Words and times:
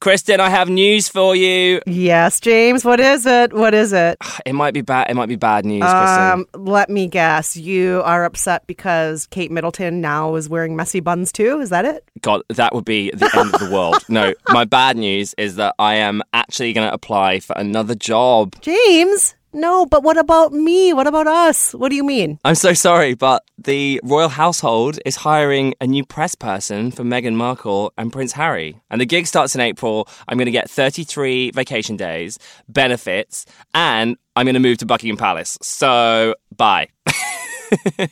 Kristen, 0.00 0.38
I 0.38 0.48
have 0.48 0.68
news 0.68 1.08
for 1.08 1.34
you. 1.34 1.80
Yes, 1.84 2.38
James. 2.38 2.84
What 2.84 3.00
is 3.00 3.26
it? 3.26 3.52
What 3.52 3.74
is 3.74 3.92
it? 3.92 4.16
It 4.46 4.52
might 4.52 4.72
be 4.72 4.80
bad. 4.80 5.10
It 5.10 5.14
might 5.14 5.28
be 5.28 5.34
bad 5.34 5.64
news, 5.64 5.82
Kristen. 5.82 6.22
Um, 6.22 6.46
let 6.54 6.88
me 6.88 7.08
guess. 7.08 7.56
You 7.56 8.02
are 8.04 8.24
upset 8.24 8.64
because 8.68 9.26
Kate 9.26 9.50
Middleton 9.50 10.00
now 10.00 10.36
is 10.36 10.48
wearing 10.48 10.76
messy 10.76 11.00
buns 11.00 11.32
too. 11.32 11.58
Is 11.58 11.70
that 11.70 11.84
it? 11.84 12.04
God, 12.20 12.42
that 12.48 12.76
would 12.76 12.84
be 12.84 13.10
the 13.10 13.28
end 13.36 13.52
of 13.52 13.60
the 13.60 13.74
world. 13.74 13.96
No, 14.08 14.34
my 14.50 14.64
bad 14.64 14.96
news 14.96 15.34
is 15.36 15.56
that 15.56 15.74
I 15.80 15.96
am 15.96 16.22
actually 16.32 16.72
going 16.72 16.86
to 16.86 16.94
apply 16.94 17.40
for 17.40 17.54
another 17.56 17.96
job. 17.96 18.54
James. 18.60 19.34
No, 19.52 19.86
but 19.86 20.02
what 20.02 20.18
about 20.18 20.52
me? 20.52 20.92
What 20.92 21.06
about 21.06 21.26
us? 21.26 21.72
What 21.72 21.88
do 21.88 21.96
you 21.96 22.04
mean? 22.04 22.38
I'm 22.44 22.54
so 22.54 22.74
sorry, 22.74 23.14
but 23.14 23.42
the 23.56 24.00
royal 24.04 24.28
household 24.28 24.98
is 25.06 25.16
hiring 25.16 25.74
a 25.80 25.86
new 25.86 26.04
press 26.04 26.34
person 26.34 26.90
for 26.90 27.02
Meghan 27.02 27.34
Markle 27.34 27.92
and 27.96 28.12
Prince 28.12 28.32
Harry. 28.32 28.80
And 28.90 29.00
the 29.00 29.06
gig 29.06 29.26
starts 29.26 29.54
in 29.54 29.60
April. 29.60 30.06
I'm 30.28 30.36
going 30.36 30.46
to 30.46 30.52
get 30.52 30.68
33 30.68 31.52
vacation 31.52 31.96
days, 31.96 32.38
benefits, 32.68 33.46
and 33.72 34.16
I'm 34.36 34.44
going 34.44 34.54
to 34.54 34.60
move 34.60 34.78
to 34.78 34.86
Buckingham 34.86 35.16
Palace. 35.16 35.58
So, 35.62 36.34
bye. 36.54 36.88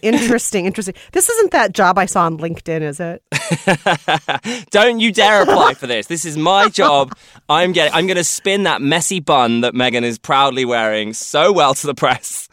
interesting, 0.03 0.67
interesting. 0.67 0.95
This 1.13 1.29
isn't 1.29 1.53
that 1.53 1.73
job 1.73 1.99
I 1.99 2.07
saw 2.07 2.25
on 2.27 2.39
LinkedIn, 2.39 2.83
is 2.83 3.01
it? 3.01 3.23
Don't 4.71 5.01
you 5.01 5.13
dare 5.13 5.43
apply 5.43 5.75
for 5.75 5.87
this. 5.87 6.07
This 6.07 6.25
is 6.25 6.37
my 6.37 6.69
job. 6.69 7.17
I'm 7.49 7.73
getting 7.73 7.95
I'm 7.95 8.07
going 8.07 8.17
to 8.17 8.25
spin 8.25 8.65
that 8.65 8.83
messy 8.83 9.21
bun 9.21 9.61
that 9.63 9.75
Meghan 9.75 10.03
is 10.03 10.19
proudly 10.19 10.65
wearing 10.65 11.13
so 11.13 11.53
well 11.53 11.75
to 11.75 11.87
the 11.87 11.95
press. 11.95 12.49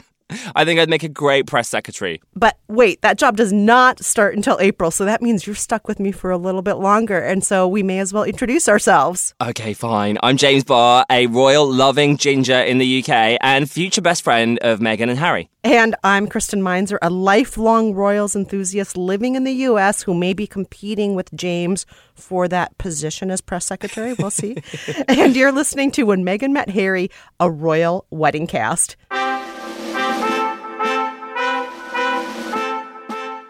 I 0.56 0.66
think 0.66 0.80
I'd 0.80 0.90
make 0.90 1.04
a 1.04 1.10
great 1.10 1.48
press 1.48 1.70
secretary. 1.70 2.22
But 2.36 2.58
wait, 2.68 3.02
that 3.02 3.18
job 3.18 3.38
does 3.38 3.54
not 3.54 4.04
start 4.04 4.36
until 4.36 4.58
April, 4.60 4.92
so 4.92 5.06
that 5.06 5.22
means 5.22 5.46
you're 5.46 5.56
stuck 5.56 5.88
with 5.88 6.00
me 6.00 6.12
for 6.12 6.32
a 6.32 6.38
little 6.38 6.62
bit 6.62 6.76
longer, 6.76 7.20
and 7.20 7.44
so 7.44 7.68
we 7.68 7.84
may 7.84 8.00
as 8.00 8.14
well 8.14 8.24
introduce 8.24 8.68
ourselves. 8.68 9.34
Okay, 9.42 9.74
fine. 9.74 10.18
I'm 10.24 10.38
James 10.38 10.64
Barr, 10.64 11.06
a 11.10 11.28
royal 11.28 11.72
loving 11.72 12.18
ginger 12.18 12.60
in 12.60 12.78
the 12.78 13.00
UK 13.04 13.38
and 13.42 13.70
future 13.70 14.02
best 14.02 14.24
friend 14.24 14.60
of 14.60 14.80
Meghan 14.80 15.10
and 15.10 15.20
Harry. 15.20 15.50
And 15.66 15.96
I'm 16.04 16.28
Kristen 16.28 16.62
Meinzer, 16.62 17.00
a 17.02 17.10
lifelong 17.10 17.94
Royals 17.94 18.36
enthusiast 18.36 18.98
living 18.98 19.36
in 19.36 19.46
the 19.46 19.54
U.S. 19.54 20.04
who 20.04 20.14
may 20.14 20.34
be 20.34 20.46
competing 20.46 21.16
with 21.16 21.34
James 21.34 21.86
for 22.16 22.50
that 22.50 22.78
position 22.78 23.32
as 23.32 23.40
press 23.40 23.66
secretary. 23.66 24.14
We'll 24.14 24.30
see. 24.30 24.58
and 25.08 25.36
you're 25.36 25.54
listening 25.54 25.92
to 25.92 26.04
When 26.04 26.26
Meghan 26.26 26.52
Met 26.52 26.70
Harry, 26.70 27.10
a 27.40 27.50
royal 27.50 28.06
wedding 28.10 28.46
cast. 28.46 28.98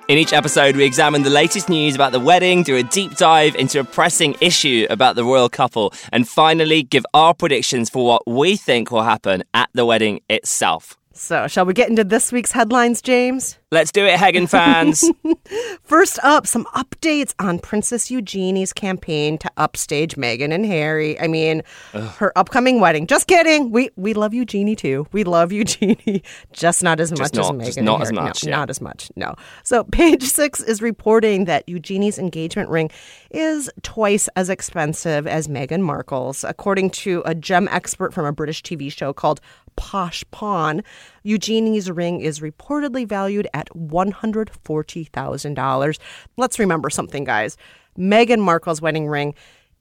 In 0.09 0.17
each 0.17 0.33
episode, 0.33 0.75
we 0.75 0.83
examine 0.83 1.23
the 1.23 1.29
latest 1.29 1.69
news 1.69 1.95
about 1.95 2.11
the 2.11 2.19
wedding, 2.19 2.61
do 2.63 2.75
a 2.75 2.83
deep 2.83 3.15
dive 3.15 3.55
into 3.55 3.79
a 3.79 3.85
pressing 3.85 4.35
issue 4.41 4.85
about 4.89 5.15
the 5.15 5.23
royal 5.23 5.47
couple, 5.47 5.93
and 6.11 6.27
finally 6.27 6.83
give 6.83 7.05
our 7.13 7.33
predictions 7.33 7.89
for 7.89 8.05
what 8.05 8.27
we 8.27 8.57
think 8.57 8.91
will 8.91 9.03
happen 9.03 9.45
at 9.53 9.69
the 9.73 9.85
wedding 9.85 10.19
itself. 10.29 10.97
So, 11.15 11.47
shall 11.47 11.65
we 11.65 11.73
get 11.73 11.89
into 11.89 12.03
this 12.03 12.31
week's 12.31 12.51
headlines, 12.51 12.99
James? 12.99 13.59
Let's 13.73 13.91
do 13.91 14.05
it, 14.05 14.19
Hagen 14.19 14.47
fans. 14.47 15.03
First 15.83 16.19
up, 16.23 16.45
some 16.45 16.65
updates 16.75 17.33
on 17.39 17.57
Princess 17.59 18.11
Eugenie's 18.11 18.73
campaign 18.73 19.37
to 19.39 19.51
upstage 19.57 20.15
Meghan 20.15 20.53
and 20.53 20.65
Harry. 20.65 21.19
I 21.19 21.27
mean, 21.27 21.63
Ugh. 21.93 22.03
her 22.17 22.31
upcoming 22.35 22.79
wedding. 22.79 23.07
Just 23.07 23.27
kidding. 23.27 23.71
We 23.71 23.89
we 23.95 24.13
love 24.13 24.33
Eugenie 24.33 24.75
too. 24.75 25.07
We 25.11 25.23
love 25.23 25.51
Eugenie, 25.51 26.23
just 26.51 26.83
not 26.83 26.99
as 26.99 27.11
much 27.11 27.33
not, 27.33 27.61
as 27.61 27.75
Meghan. 27.77 27.83
Not 27.83 28.01
as 28.01 28.11
much. 28.11 28.43
No, 28.43 28.49
yeah. 28.49 28.55
Not 28.57 28.69
as 28.69 28.81
much. 28.81 29.11
No. 29.15 29.35
So, 29.63 29.83
page 29.91 30.23
six 30.23 30.61
is 30.61 30.81
reporting 30.81 31.45
that 31.45 31.67
Eugenie's 31.67 32.17
engagement 32.17 32.69
ring 32.69 32.89
is 33.31 33.71
twice 33.83 34.29
as 34.35 34.49
expensive 34.49 35.25
as 35.27 35.47
Meghan 35.47 35.81
Markle's, 35.81 36.43
according 36.43 36.89
to 36.91 37.21
a 37.25 37.33
gem 37.35 37.67
expert 37.71 38.13
from 38.13 38.25
a 38.25 38.31
British 38.31 38.61
TV 38.63 38.91
show 38.91 39.13
called 39.13 39.41
Posh 39.75 40.23
Pawn. 40.31 40.81
Eugenie's 41.23 41.91
ring 41.91 42.21
is 42.21 42.39
reportedly 42.39 43.07
valued 43.07 43.47
at 43.53 43.69
$140,000. 43.69 45.99
Let's 46.37 46.59
remember 46.59 46.89
something, 46.89 47.23
guys. 47.23 47.55
Meghan 47.97 48.39
Markle's 48.39 48.81
wedding 48.81 49.07
ring 49.07 49.35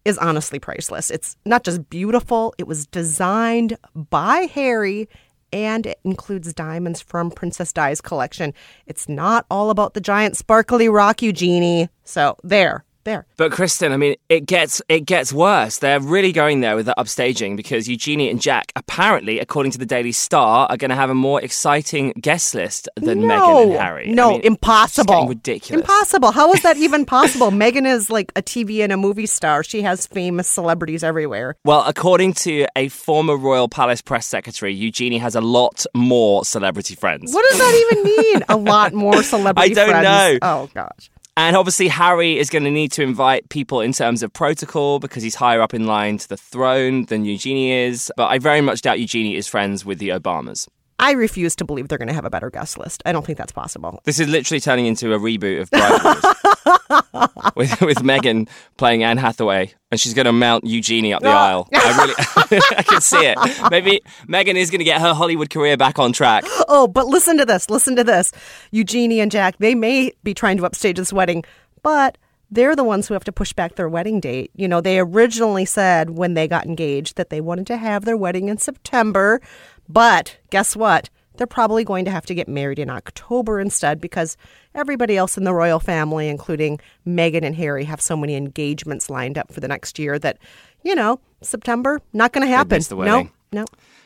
is 0.04 0.19
honestly 0.19 0.58
priceless. 0.58 1.10
It's 1.10 1.36
not 1.44 1.64
just 1.64 1.88
beautiful, 1.88 2.54
it 2.58 2.66
was 2.66 2.86
designed 2.86 3.76
by 3.94 4.48
Harry 4.52 5.08
and 5.52 5.86
it 5.86 6.00
includes 6.02 6.52
diamonds 6.54 7.00
from 7.00 7.31
Princess 7.31 7.72
Di's 7.72 8.00
collection. 8.00 8.54
It's 8.86 9.08
not 9.08 9.47
all 9.50 9.70
about 9.70 9.94
the 9.94 10.00
giant 10.00 10.36
sparkly 10.36 10.88
rock 10.88 11.22
Eugenie. 11.22 11.88
So, 12.04 12.36
there, 12.42 12.84
there. 13.04 13.26
But 13.36 13.52
Kristen, 13.52 13.92
I 13.92 13.96
mean, 13.96 14.16
it 14.28 14.46
gets 14.46 14.82
it 14.88 15.00
gets 15.06 15.32
worse. 15.32 15.78
They're 15.78 16.00
really 16.00 16.32
going 16.32 16.60
there 16.60 16.76
with 16.76 16.86
the 16.86 16.94
upstaging 16.98 17.56
because 17.56 17.88
Eugenie 17.88 18.30
and 18.30 18.40
Jack, 18.40 18.72
apparently, 18.76 19.38
according 19.40 19.72
to 19.72 19.78
the 19.78 19.86
Daily 19.86 20.12
Star, 20.12 20.66
are 20.68 20.76
going 20.76 20.90
to 20.90 20.94
have 20.96 21.10
a 21.10 21.14
more 21.14 21.40
exciting 21.40 22.12
guest 22.20 22.54
list 22.54 22.88
than 22.96 23.26
no, 23.26 23.38
Meghan 23.38 23.62
and 23.64 23.72
Harry. 23.74 24.12
No, 24.12 24.30
I 24.30 24.32
mean, 24.32 24.40
impossible. 24.42 25.26
ridiculous. 25.28 25.82
Impossible. 25.82 26.32
How 26.32 26.52
is 26.52 26.62
that 26.62 26.76
even 26.86 27.04
possible? 27.04 27.50
Meghan 27.50 27.86
is 27.86 28.10
like 28.10 28.32
a 28.36 28.42
TV 28.42 28.82
and 28.82 28.92
a 28.92 28.96
movie 28.96 29.26
star. 29.26 29.62
She 29.62 29.82
has 29.82 30.06
famous 30.06 30.48
celebrities 30.48 31.02
everywhere. 31.04 31.56
Well, 31.64 31.84
according 31.86 32.34
to 32.34 32.66
a 32.76 32.88
former 32.88 33.36
Royal 33.36 33.69
Palace 33.69 34.02
press 34.02 34.26
secretary, 34.26 34.74
Eugenie 34.74 35.19
has 35.19 35.34
a 35.34 35.40
lot 35.40 35.84
more 35.94 36.44
celebrity 36.44 36.94
friends. 36.94 37.32
What 37.32 37.44
does 37.50 37.58
that 37.58 37.86
even 37.90 38.04
mean? 38.04 38.42
a 38.48 38.56
lot 38.56 38.92
more 38.92 39.22
celebrity 39.22 39.74
friends. 39.74 39.78
I 39.78 39.92
don't 39.92 40.02
friends? 40.02 40.40
know. 40.42 40.48
Oh 40.48 40.70
gosh. 40.74 41.10
And 41.37 41.56
obviously, 41.56 41.88
Harry 41.88 42.38
is 42.38 42.50
going 42.50 42.65
to 42.65 42.70
need 42.70 42.93
to 42.93 43.03
invite 43.03 43.48
people 43.48 43.81
in 43.81 43.93
terms 43.93 44.22
of 44.22 44.32
protocol 44.32 44.98
because 44.98 45.22
he's 45.22 45.34
higher 45.34 45.62
up 45.62 45.72
in 45.72 45.87
line 45.87 46.19
to 46.19 46.28
the 46.28 46.37
throne 46.37 47.06
than 47.06 47.25
Eugenie 47.25 47.72
is. 47.72 48.12
But 48.16 48.26
I 48.26 48.38
very 48.38 48.60
much 48.60 48.82
doubt 48.82 49.00
Eugenie 49.00 49.37
is 49.37 49.48
friends 49.48 49.84
with 49.84 49.98
the 49.98 50.10
Obamas. 50.10 50.69
I 50.98 51.12
refuse 51.12 51.56
to 51.56 51.64
believe 51.64 51.88
they're 51.88 51.98
going 51.98 52.08
to 52.08 52.14
have 52.14 52.25
a 52.25 52.30
better 52.30 52.50
guest 52.50 52.78
list. 52.78 53.03
I 53.04 53.12
don't 53.12 53.25
think 53.25 53.38
that's 53.38 53.53
possible. 53.53 54.00
This 54.04 54.20
is 54.20 54.28
literally 54.28 54.60
turning 54.60 54.86
into 54.86 55.12
a 55.12 55.19
reboot 55.19 55.62
of 55.62 55.70
Bride 55.70 57.53
with, 57.56 57.80
with 57.80 57.98
Meghan 57.98 58.48
playing 58.76 59.02
Anne 59.02 59.16
Hathaway, 59.16 59.72
and 59.91 60.00
she's 60.00 60.14
going 60.14 60.26
to 60.26 60.32
mount 60.32 60.64
Eugenie 60.64 61.12
up 61.12 61.22
the 61.22 61.28
ah. 61.28 61.47
aisle. 61.47 61.69
I 61.72 61.97
really, 61.98 62.60
I 62.76 62.82
can 62.82 63.00
see 63.00 63.25
it. 63.25 63.38
Maybe 63.70 64.00
Meghan 64.28 64.54
is 64.54 64.70
going 64.70 64.81
to 64.81 64.84
get 64.84 65.00
her 65.00 65.14
Hollywood 65.14 65.50
career 65.50 65.76
back 65.76 65.98
on 65.98 66.12
track. 66.12 66.44
Oh, 66.69 66.86
but 66.86 67.06
listen 67.06 67.38
to 67.38 67.44
this. 67.44 67.69
Listen 67.70 67.97
to 67.97 68.04
this. 68.04 68.32
Eugenie 68.70 69.20
and 69.20 69.31
Jack, 69.31 69.56
they 69.58 69.75
may 69.75 70.12
be 70.22 70.34
trying 70.34 70.56
to 70.58 70.66
upstage 70.66 70.97
this 70.97 71.12
wedding, 71.12 71.44
but 71.82 72.19
they're 72.52 72.76
the 72.76 72.84
ones 72.84 73.08
who 73.08 73.14
have 73.14 73.25
to 73.25 73.32
push 73.32 73.54
back 73.54 73.76
their 73.76 73.88
wedding 73.88 74.20
date. 74.20 74.50
You 74.54 74.69
know, 74.69 74.82
they 74.82 74.98
originally 74.98 75.64
said 75.64 76.10
when 76.10 76.34
they 76.34 76.47
got 76.47 76.66
engaged 76.66 77.16
that 77.16 77.31
they 77.31 77.41
wanted 77.41 77.66
to 77.69 77.78
have 77.78 78.04
their 78.04 78.16
wedding 78.16 78.50
in 78.50 78.58
September, 78.58 79.41
but 79.88 80.37
guess 80.50 80.76
what? 80.76 81.10
They're 81.37 81.47
probably 81.47 81.82
going 81.82 82.04
to 82.04 82.10
have 82.10 82.26
to 82.26 82.34
get 82.34 82.47
married 82.47 82.78
in 82.78 82.91
October 82.91 83.59
instead 83.59 84.00
because 84.00 84.37
everybody 84.75 85.16
else 85.16 85.38
in 85.38 85.44
the 85.44 85.54
royal 85.54 85.81
family, 85.81 86.28
including 86.28 86.78
Meghan 87.06 87.43
and 87.43 87.56
Harry, 87.56 87.84
have 87.84 88.00
so 88.00 88.16
many 88.16 88.34
engagements 88.34 89.09
lined 89.09 89.38
up 89.38 89.53
for 89.53 89.60
the 89.60 89.69
next 89.69 89.98
year 89.98 90.19
that, 90.19 90.38
you 90.82 90.94
know, 90.94 91.20
September, 91.41 92.00
not 92.12 92.32
going 92.32 92.47
to 92.47 92.54
happen. 92.54 92.82
No, 92.91 93.28
no. 93.50 93.65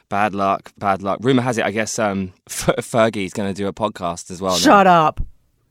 Bad 0.08 0.34
luck, 0.34 0.72
bad 0.78 1.02
luck. 1.02 1.18
Rumor 1.20 1.42
has 1.42 1.58
it, 1.58 1.64
I 1.66 1.72
guess 1.72 1.98
um, 1.98 2.32
F- 2.48 2.76
Fergie's 2.78 3.32
going 3.32 3.52
to 3.52 3.54
do 3.54 3.66
a 3.66 3.72
podcast 3.72 4.30
as 4.30 4.40
well. 4.40 4.56
Shut 4.56 4.86
now. 4.86 5.06
up. 5.06 5.20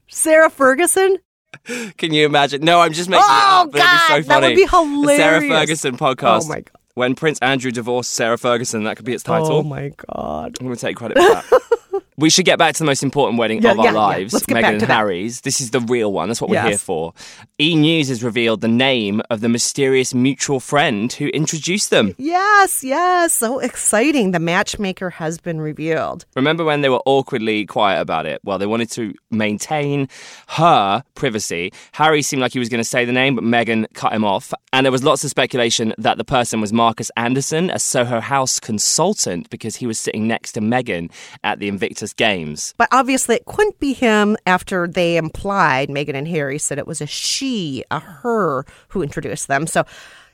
Sarah 0.07 0.49
Ferguson? 0.49 1.17
Can 1.97 2.13
you 2.13 2.25
imagine? 2.25 2.61
No, 2.63 2.81
I'm 2.81 2.91
just 2.91 3.09
making 3.09 3.23
oh, 3.25 3.61
it 3.61 3.67
up. 3.67 3.71
God, 3.71 4.23
so. 4.23 4.27
That 4.27 4.41
would 4.41 4.55
be 4.55 4.67
hilarious. 4.67 5.17
Sarah 5.17 5.41
Ferguson 5.41 5.97
podcast. 5.97 6.43
Oh, 6.43 6.47
my 6.49 6.61
God. 6.61 6.69
When 6.95 7.13
Prince 7.13 7.39
Andrew 7.39 7.71
divorced 7.71 8.11
Sarah 8.11 8.37
Ferguson, 8.37 8.85
that 8.85 8.95
could 8.95 9.05
be 9.05 9.13
its 9.13 9.21
title. 9.21 9.51
Oh, 9.51 9.63
my 9.63 9.89
God. 9.89 10.55
I'm 10.59 10.65
going 10.65 10.75
to 10.75 10.81
take 10.81 10.95
credit 10.95 11.17
for 11.17 11.23
that. 11.23 11.61
we 12.17 12.29
should 12.29 12.45
get 12.45 12.57
back 12.57 12.73
to 12.75 12.79
the 12.79 12.85
most 12.85 13.03
important 13.03 13.37
wedding 13.39 13.61
Yeah, 13.61 13.71
of 13.71 13.79
our 13.79 13.85
yeah, 13.85 13.91
yeah. 13.91 13.97
lives, 13.97 14.33
Let's 14.33 14.45
Meghan 14.45 14.63
and 14.63 14.81
that. 14.81 14.89
Harry's. 14.89 15.41
This 15.41 15.59
is 15.61 15.71
the 15.71 15.81
real 15.81 16.11
one. 16.13 16.29
That's 16.29 16.41
what 16.41 16.49
we're 16.49 16.61
here 16.61 16.77
for. 16.77 17.13
E 17.59 17.75
News 17.75 18.07
has 18.09 18.23
revealed 18.23 18.61
the 18.61 18.67
name 18.67 19.21
of 19.29 19.41
the 19.41 19.49
mysterious 19.49 20.13
mutual 20.13 20.59
friend 20.59 21.11
who 21.13 21.27
introduced 21.27 21.89
them. 21.89 22.15
Yes, 22.17 22.83
yes. 22.83 23.33
So 23.33 23.59
exciting. 23.59 24.31
The 24.31 24.39
matchmaker 24.39 25.09
has 25.11 25.37
been 25.39 25.59
revealed. 25.61 26.25
Remember 26.35 26.63
when 26.63 26.81
they 26.81 26.89
were 26.89 27.01
awkwardly 27.05 27.65
quiet 27.65 27.99
about 28.01 28.25
it? 28.25 28.39
Well, 28.43 28.57
they 28.57 28.65
wanted 28.65 28.89
to 28.91 29.13
maintain 29.31 30.07
her 30.49 31.03
privacy. 31.15 31.71
Harry 31.93 32.21
seemed 32.21 32.41
like 32.41 32.53
he 32.53 32.59
was 32.59 32.69
going 32.69 32.79
to 32.83 32.89
say 32.89 33.05
the 33.05 33.11
name, 33.11 33.35
but 33.35 33.43
Meghan 33.43 33.85
cut 33.93 34.13
him 34.13 34.23
off. 34.23 34.53
And 34.73 34.85
there 34.85 34.91
was 34.91 35.03
lots 35.03 35.23
of 35.23 35.29
speculation 35.29 35.93
that 35.97 36.17
the 36.17 36.25
person 36.25 36.59
was 36.61 36.73
Marcus 36.73 37.09
Anderson, 37.15 37.69
a 37.69 37.79
Soho 37.79 38.19
House 38.19 38.59
consultant, 38.59 39.49
because 39.49 39.77
he 39.77 39.87
was 39.87 39.97
sitting 39.99 40.27
next 40.27 40.51
to 40.53 40.61
Meghan 40.61 41.11
at 41.43 41.59
the 41.59 41.67
Games. 42.13 42.73
But 42.77 42.89
obviously, 42.91 43.35
it 43.35 43.45
couldn't 43.45 43.79
be 43.79 43.93
him 43.93 44.37
after 44.45 44.87
they 44.87 45.17
implied, 45.17 45.89
Meghan 45.89 46.15
and 46.15 46.27
Harry 46.27 46.57
said 46.57 46.77
it 46.77 46.87
was 46.87 47.01
a 47.01 47.07
she, 47.07 47.83
a 47.91 47.99
her, 47.99 48.65
who 48.89 49.01
introduced 49.01 49.47
them. 49.47 49.67
So, 49.67 49.85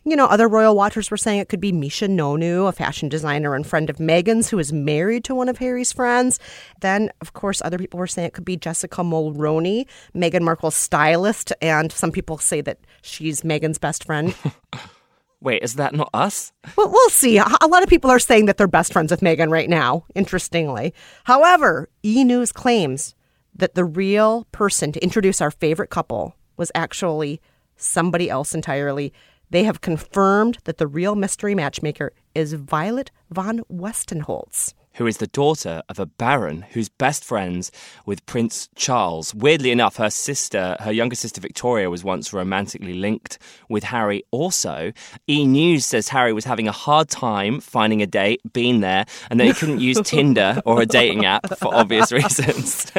you 0.04 0.16
know, 0.16 0.26
other 0.26 0.48
royal 0.48 0.76
watchers 0.76 1.12
were 1.12 1.18
saying 1.18 1.40
it 1.40 1.50
could 1.50 1.62
be 1.62 1.72
Misha 1.72 2.08
Nonoo, 2.08 2.68
a 2.68 2.72
fashion 2.72 3.08
designer 3.08 3.54
and 3.54 3.66
friend 3.68 3.90
of 3.90 3.98
Meghan's, 3.98 4.50
who 4.50 4.58
is 4.58 4.74
married 4.74 5.24
to 5.26 5.36
one 5.36 5.48
of 5.48 5.60
Harry's 5.60 5.94
friends. 5.94 6.40
Then, 6.82 7.12
of 7.22 7.34
course, 7.34 7.62
other 7.64 7.78
people 7.78 8.00
were 8.00 8.08
saying 8.08 8.28
it 8.28 8.34
could 8.34 8.46
be 8.46 8.58
Jessica 8.58 9.02
Mulroney, 9.02 9.86
Meghan 10.16 10.42
Markle's 10.42 10.76
stylist. 10.76 11.54
And 11.62 11.92
some 11.92 12.12
people 12.12 12.40
say 12.40 12.62
that 12.62 12.80
she's 13.04 13.42
Meghan's 13.42 13.78
best 13.78 14.04
friend. 14.04 14.34
Wait, 15.42 15.64
is 15.64 15.74
that 15.76 15.96
not 15.96 16.10
us? 16.14 16.54
Well, 16.78 16.92
we'll 16.92 17.10
see. 17.10 17.38
A 17.40 17.68
lot 17.68 17.82
of 17.82 17.90
people 17.90 18.12
are 18.12 18.20
saying 18.20 18.46
that 18.46 18.58
they're 18.58 18.68
best 18.68 18.94
friends 18.94 19.12
with 19.12 19.22
Meghan 19.22 19.50
right 19.50 19.70
now, 19.70 20.06
interestingly. 20.14 20.94
However, 21.24 21.90
E 22.06 22.24
News 22.24 22.52
claims 22.52 23.16
that 23.56 23.74
the 23.74 23.84
real 23.84 24.46
person 24.52 24.92
to 24.92 25.04
introduce 25.04 25.42
our 25.42 25.52
favorite 25.52 25.90
couple 25.90 26.36
was 26.58 26.72
actually 26.76 27.42
somebody 27.76 28.30
else 28.30 28.54
entirely. 28.54 29.12
They 29.50 29.64
have 29.64 29.82
confirmed 29.82 30.60
that 30.66 30.78
the 30.78 30.88
real 30.88 31.16
mystery 31.16 31.56
matchmaker 31.56 32.14
is 32.36 32.54
Violet 32.54 33.10
von 33.32 33.62
Westenholz. 33.72 34.76
Who 34.96 35.08
is 35.08 35.18
the 35.18 35.28
daughter 35.28 35.82
of 35.90 36.00
a 36.00 36.06
baron 36.06 36.66
who's 36.72 36.90
best 36.90 37.24
friends 37.24 37.72
with 38.06 38.26
Prince 38.26 38.70
Charles. 38.76 39.34
Weirdly 39.34 39.72
enough, 39.72 39.98
her 39.98 40.10
sister, 40.10 40.76
her 40.80 40.92
younger 40.92 41.16
sister 41.16 41.42
Victoria, 41.42 41.90
was 41.90 42.04
once 42.04 42.34
romantically 42.34 42.94
linked 42.94 43.38
with 43.70 43.84
Harry 43.86 44.24
also. 44.32 44.92
E 45.28 45.46
News 45.46 45.86
says 45.86 46.10
Harry 46.10 46.34
was 46.34 46.46
having 46.46 46.68
a 46.68 46.72
hard 46.72 47.10
time 47.10 47.60
finding 47.60 48.02
a 48.02 48.08
date, 48.08 48.42
being 48.54 48.82
there, 48.82 49.06
and 49.30 49.40
that 49.40 49.48
he 49.48 49.54
couldn't 49.54 49.80
use 49.80 50.00
Tinder 50.04 50.62
or 50.66 50.82
a 50.82 50.86
dating 50.86 51.26
app 51.26 51.58
for 51.58 51.74
obvious 51.74 52.12
reasons. 52.12 52.92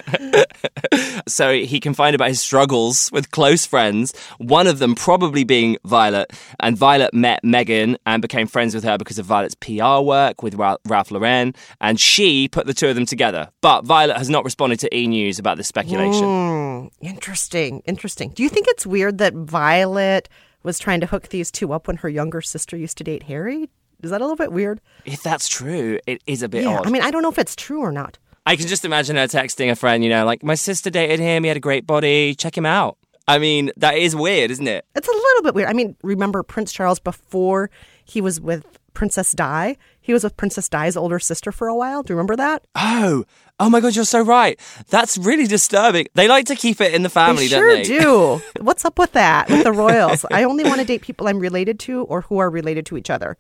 so 1.27 1.53
he 1.53 1.81
confined 1.81 2.15
about 2.15 2.29
his 2.29 2.41
struggles 2.41 3.11
with 3.13 3.31
close 3.31 3.67
friends, 3.67 4.15
one 4.39 4.67
of 4.67 4.79
them 4.79 4.95
probably 4.95 5.45
being 5.45 5.77
Violet. 5.85 6.33
And 6.61 6.77
Violet 6.77 7.13
met 7.15 7.43
Meghan 7.43 7.97
and 8.07 8.23
became 8.23 8.47
friends 8.47 8.75
with 8.75 8.85
her 8.85 8.99
because 8.99 9.19
of 9.19 9.27
Violet's 9.27 9.55
PR 9.55 10.01
work 10.01 10.43
with 10.43 10.55
Ralph 10.55 11.11
Lauren, 11.11 11.55
and 11.83 12.01
she 12.01 12.49
put 12.49 12.67
the 12.67 12.73
two 12.73 12.89
of 12.89 12.95
them 12.95 13.05
together. 13.05 13.51
But 13.61 13.85
Violet 13.85 14.17
has 14.17 14.31
not 14.31 14.45
responded 14.45 14.79
to 14.81 14.97
E 14.97 15.07
News 15.07 15.39
about 15.39 15.59
this 15.59 15.69
speculation. 15.69 16.25
Hmm, 16.25 16.87
interesting, 17.05 17.83
interesting. 17.85 18.31
Do 18.31 18.43
you 18.43 18.49
think 18.49 18.67
it's 18.69 18.87
weird 18.87 19.19
that 19.19 19.35
Violet 19.35 20.29
was 20.63 20.79
trying 20.79 21.01
to 21.01 21.07
hook 21.07 21.29
these 21.29 21.51
two 21.51 21.73
up 21.73 21.89
when 21.89 21.97
her 21.99 22.09
younger 22.09 22.41
sister 22.41 22.77
used 22.77 22.97
to 22.99 23.05
date 23.05 23.25
Harry? 23.25 23.69
Is 24.03 24.11
that 24.11 24.21
a 24.21 24.25
little 24.25 24.37
bit 24.37 24.53
weird? 24.53 24.81
If 25.05 25.23
that's 25.23 25.49
true, 25.49 25.99
it 26.07 26.23
is 26.27 26.43
a 26.43 26.49
bit 26.49 26.65
Yeah, 26.65 26.79
odd. 26.79 26.87
I 26.87 26.91
mean, 26.91 27.03
I 27.03 27.11
don't 27.11 27.23
know 27.23 27.29
if 27.31 27.39
it's 27.39 27.55
true 27.55 27.81
or 27.81 27.93
not. 27.93 28.19
I 28.47 28.57
can 28.57 28.67
just 28.67 28.85
imagine 28.85 29.15
her 29.17 29.27
texting 29.29 29.71
a 29.71 29.77
friend, 29.77 30.03
you 30.03 30.11
know, 30.11 30.25
like, 30.25 30.43
my 30.43 30.57
sister 30.57 30.91
dated 30.91 31.21
him, 31.21 31.45
he 31.45 31.49
had 31.49 31.57
a 31.57 31.61
great 31.61 31.87
body, 31.87 32.35
check 32.35 32.57
him 32.57 32.67
out. 32.67 32.99
I 33.29 33.39
mean, 33.39 33.71
that 33.77 33.95
is 33.97 34.17
weird, 34.17 34.51
isn't 34.51 34.67
it? 34.67 34.85
It's 34.97 35.07
a 35.07 35.13
little 35.13 35.43
bit 35.43 35.55
weird. 35.55 35.69
I 35.69 35.73
mean, 35.73 35.95
remember 36.03 36.43
Prince 36.43 36.73
Charles 36.73 36.99
before 36.99 37.71
he 38.05 38.21
was 38.21 38.41
with 38.41 38.67
Princess 38.95 39.31
Di? 39.33 39.77
He 40.03 40.13
was 40.13 40.25
with 40.25 40.37
Princess 40.37 40.69
Di's 40.69 40.97
older 40.97 41.19
sister 41.21 41.53
for 41.53 41.69
a 41.69 41.77
while. 41.77 42.03
Do 42.03 42.13
you 42.13 42.17
remember 42.17 42.37
that? 42.37 42.67
Oh, 42.75 43.25
oh 43.61 43.71
my 43.71 43.81
God, 43.81 43.95
you're 43.95 44.05
so 44.05 44.21
right. 44.21 44.59
That's 44.89 45.17
really 45.17 45.47
disturbing. 45.47 46.09
They 46.15 46.27
like 46.27 46.47
to 46.47 46.57
keep 46.57 46.81
it 46.81 46.93
in 46.93 47.03
the 47.05 47.09
family, 47.09 47.45
they 47.45 47.57
sure 47.57 47.69
don't 47.69 47.77
they? 47.77 47.85
Sure 47.85 48.39
do. 48.39 48.43
What's 48.65 48.85
up 48.85 48.99
with 48.99 49.13
that, 49.13 49.49
with 49.49 49.63
the 49.63 49.73
royals? 49.73 50.27
I 50.31 50.43
only 50.43 50.65
want 50.65 50.81
to 50.81 50.85
date 50.85 51.03
people 51.03 51.29
I'm 51.29 51.39
related 51.39 51.79
to 51.81 52.03
or 52.03 52.23
who 52.23 52.39
are 52.39 52.51
related 52.51 52.85
to 52.87 52.97
each 52.97 53.11
other. 53.11 53.37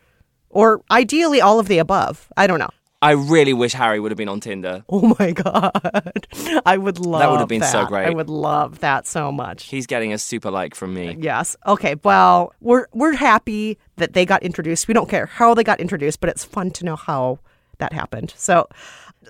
Or 0.50 0.82
ideally, 0.90 1.40
all 1.40 1.58
of 1.58 1.66
the 1.66 1.78
above. 1.78 2.28
I 2.36 2.46
don't 2.46 2.60
know. 2.60 2.70
I 3.02 3.10
really 3.12 3.52
wish 3.52 3.72
Harry 3.72 3.98
would 3.98 4.12
have 4.12 4.16
been 4.16 4.28
on 4.28 4.40
Tinder. 4.40 4.84
Oh 4.94 5.16
my 5.18 5.32
God. 5.32 6.26
I 6.64 6.76
would 6.76 6.98
love 6.98 7.20
that. 7.20 7.30
Would 7.30 7.40
have 7.40 7.48
been 7.48 7.62
so 7.62 7.86
great. 7.86 8.06
I 8.06 8.10
would 8.10 8.30
love 8.30 8.78
that 8.80 9.06
so 9.06 9.32
much. 9.32 9.64
He's 9.64 9.86
getting 9.86 10.12
a 10.12 10.18
super 10.18 10.50
like 10.50 10.74
from 10.74 10.94
me. 10.94 11.16
Yes. 11.18 11.56
Okay. 11.66 11.96
Well, 12.04 12.52
we're 12.60 12.86
we're 12.92 13.14
happy 13.14 13.78
that 13.96 14.12
they 14.12 14.24
got 14.24 14.42
introduced. 14.42 14.86
We 14.86 14.94
don't 14.94 15.08
care 15.08 15.26
how 15.26 15.54
they 15.54 15.64
got 15.64 15.80
introduced, 15.80 16.20
but 16.20 16.30
it's 16.30 16.44
fun 16.44 16.70
to 16.72 16.84
know 16.84 16.94
how 16.96 17.40
that 17.78 17.92
happened. 17.92 18.32
So, 18.36 18.68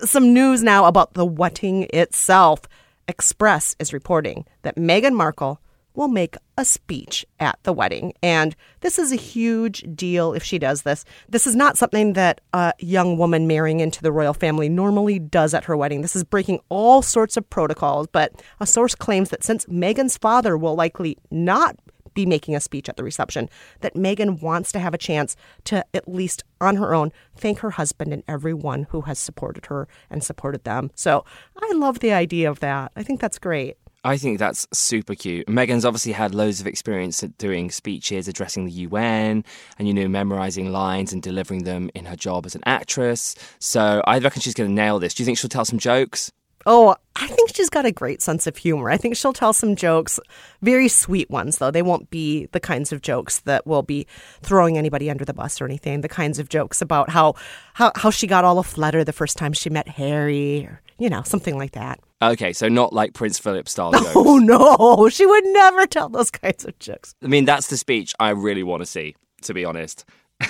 some 0.03 0.33
news 0.33 0.61
now 0.61 0.85
about 0.85 1.15
the 1.15 1.25
wedding 1.25 1.87
itself. 1.93 2.61
Express 3.07 3.75
is 3.79 3.91
reporting 3.93 4.45
that 4.61 4.75
Meghan 4.75 5.13
Markle 5.13 5.59
will 5.95 6.07
make 6.07 6.35
a 6.57 6.65
speech 6.65 7.25
at 7.39 7.57
the 7.63 7.73
wedding. 7.73 8.13
And 8.21 8.55
this 8.81 8.97
is 8.97 9.11
a 9.11 9.17
huge 9.17 9.83
deal 9.95 10.33
if 10.33 10.43
she 10.43 10.59
does 10.59 10.83
this. 10.83 11.05
This 11.29 11.47
is 11.47 11.55
not 11.55 11.77
something 11.77 12.13
that 12.13 12.41
a 12.53 12.73
young 12.79 13.17
woman 13.17 13.47
marrying 13.47 13.79
into 13.79 14.01
the 14.01 14.11
royal 14.11 14.33
family 14.33 14.69
normally 14.69 15.19
does 15.19 15.53
at 15.53 15.65
her 15.65 15.77
wedding. 15.77 16.01
This 16.01 16.15
is 16.15 16.23
breaking 16.23 16.59
all 16.69 17.01
sorts 17.01 17.37
of 17.37 17.49
protocols, 17.49 18.07
but 18.11 18.41
a 18.59 18.65
source 18.65 18.95
claims 18.95 19.29
that 19.29 19.43
since 19.43 19.65
Meghan's 19.65 20.17
father 20.17 20.57
will 20.57 20.75
likely 20.75 21.17
not 21.31 21.75
be 22.13 22.25
making 22.27 22.55
a 22.55 22.59
speech 22.59 22.87
at 22.87 22.95
the 22.95 23.03
reception, 23.03 23.49
that 23.81 23.95
Meghan 23.95 24.39
wants 24.41 24.71
to 24.71 24.79
have 24.79 24.93
a 24.93 24.99
chance 24.99 25.35
to, 25.65 25.83
at 25.95 26.07
least 26.07 26.43
on 26.61 26.75
her 26.75 26.93
own, 26.93 27.11
thank 27.35 27.59
her 27.59 27.71
husband 27.71 28.13
and 28.13 28.23
everyone 28.27 28.83
who 28.91 29.01
has 29.01 29.17
supported 29.17 29.65
her 29.65 29.87
and 30.11 30.23
supported 30.23 30.63
them. 30.63 30.91
So 30.93 31.25
I 31.57 31.71
love 31.73 31.99
the 31.99 32.13
idea 32.13 32.49
of 32.51 32.59
that. 32.59 32.91
I 32.95 33.01
think 33.01 33.19
that's 33.19 33.39
great. 33.39 33.77
I 34.05 34.17
think 34.17 34.37
that's 34.37 34.67
super 34.73 35.15
cute. 35.15 35.47
Meghan's 35.47 35.85
obviously 35.85 36.11
had 36.11 36.35
loads 36.35 36.59
of 36.59 36.67
experience 36.67 37.23
at 37.23 37.37
doing 37.37 37.71
speeches, 37.71 38.27
addressing 38.27 38.65
the 38.65 38.71
UN, 38.71 39.45
and 39.79 39.87
you 39.87 39.93
know, 39.93 40.09
memorizing 40.09 40.71
lines 40.73 41.13
and 41.13 41.21
delivering 41.21 41.63
them 41.63 41.89
in 41.95 42.05
her 42.05 42.17
job 42.17 42.45
as 42.45 42.53
an 42.53 42.63
actress. 42.65 43.33
So 43.59 44.01
I 44.05 44.19
reckon 44.19 44.41
she's 44.41 44.53
going 44.53 44.69
to 44.69 44.75
nail 44.75 44.99
this. 44.99 45.13
Do 45.13 45.23
you 45.23 45.25
think 45.25 45.37
she'll 45.37 45.49
tell 45.49 45.65
some 45.65 45.79
jokes? 45.79 46.31
Oh, 46.65 46.95
I 47.15 47.27
think 47.27 47.55
she's 47.55 47.69
got 47.69 47.85
a 47.85 47.91
great 47.91 48.21
sense 48.21 48.47
of 48.47 48.57
humor. 48.57 48.89
I 48.89 48.97
think 48.97 49.15
she'll 49.15 49.33
tell 49.33 49.53
some 49.53 49.75
jokes, 49.75 50.19
very 50.61 50.87
sweet 50.87 51.29
ones, 51.29 51.57
though. 51.57 51.71
They 51.71 51.81
won't 51.81 52.09
be 52.09 52.47
the 52.47 52.59
kinds 52.59 52.91
of 52.91 53.01
jokes 53.01 53.39
that 53.41 53.67
will 53.67 53.83
be 53.83 54.07
throwing 54.41 54.77
anybody 54.77 55.09
under 55.09 55.25
the 55.25 55.33
bus 55.33 55.61
or 55.61 55.65
anything. 55.65 56.01
The 56.01 56.09
kinds 56.09 56.39
of 56.39 56.49
jokes 56.49 56.81
about 56.81 57.09
how 57.09 57.35
how, 57.73 57.91
how 57.95 58.09
she 58.09 58.27
got 58.27 58.45
all 58.45 58.59
aflutter 58.59 59.03
the 59.03 59.13
first 59.13 59.37
time 59.37 59.53
she 59.53 59.69
met 59.69 59.87
Harry, 59.87 60.65
or, 60.65 60.81
you 60.97 61.09
know, 61.09 61.21
something 61.23 61.57
like 61.57 61.71
that. 61.71 61.99
Okay, 62.21 62.53
so 62.53 62.69
not 62.69 62.93
like 62.93 63.13
Prince 63.13 63.37
Philip 63.37 63.67
style 63.67 63.91
jokes. 63.93 64.11
Oh, 64.15 64.37
no, 64.37 65.09
she 65.09 65.25
would 65.25 65.45
never 65.45 65.85
tell 65.85 66.09
those 66.09 66.31
kinds 66.31 66.65
of 66.65 66.77
jokes. 66.79 67.13
I 67.21 67.27
mean, 67.27 67.45
that's 67.45 67.67
the 67.67 67.77
speech 67.77 68.13
I 68.19 68.29
really 68.29 68.63
want 68.63 68.81
to 68.81 68.85
see, 68.85 69.15
to 69.43 69.53
be 69.53 69.65
honest. 69.65 70.05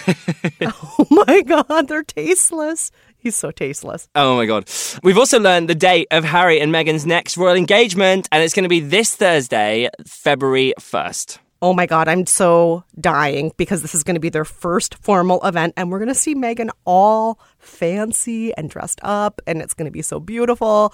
Oh 0.62 1.08
my 1.10 1.42
God, 1.42 1.88
they're 1.88 2.04
tasteless. 2.04 2.92
He's 3.24 3.38
so 3.38 3.52
tasteless. 3.52 4.10
Oh 4.16 4.36
my 4.36 4.46
god. 4.46 4.70
We've 5.02 5.18
also 5.18 5.40
learned 5.40 5.70
the 5.70 5.76
date 5.76 6.10
of 6.12 6.26
Harry 6.26 6.60
and 6.60 6.74
Meghan's 6.74 7.06
next 7.06 7.38
royal 7.38 7.56
engagement, 7.56 8.28
and 8.34 8.44
it's 8.44 8.54
going 8.54 8.64
to 8.64 8.70
be 8.70 8.82
this 8.82 9.16
Thursday, 9.16 9.90
February 10.06 10.74
1st. 10.78 11.38
Oh 11.62 11.74
my 11.74 11.86
God, 11.86 12.10
I'm 12.10 12.26
so 12.26 12.84
dying 13.00 13.54
because 13.56 13.82
this 13.82 13.96
is 13.96 14.04
going 14.04 14.16
to 14.16 14.20
be 14.20 14.28
their 14.28 14.44
first 14.44 14.96
formal 14.96 15.42
event, 15.46 15.74
and 15.78 15.90
we're 15.90 16.00
going 16.00 16.10
to 16.10 16.14
see 16.14 16.36
Meghan 16.36 16.70
all 16.84 17.40
fancy 17.60 18.54
and 18.58 18.70
dressed 18.70 19.00
up, 19.04 19.40
and 19.48 19.62
it's 19.62 19.74
going 19.74 19.86
to 19.86 19.92
be 19.92 20.02
so 20.02 20.20
beautiful. 20.20 20.94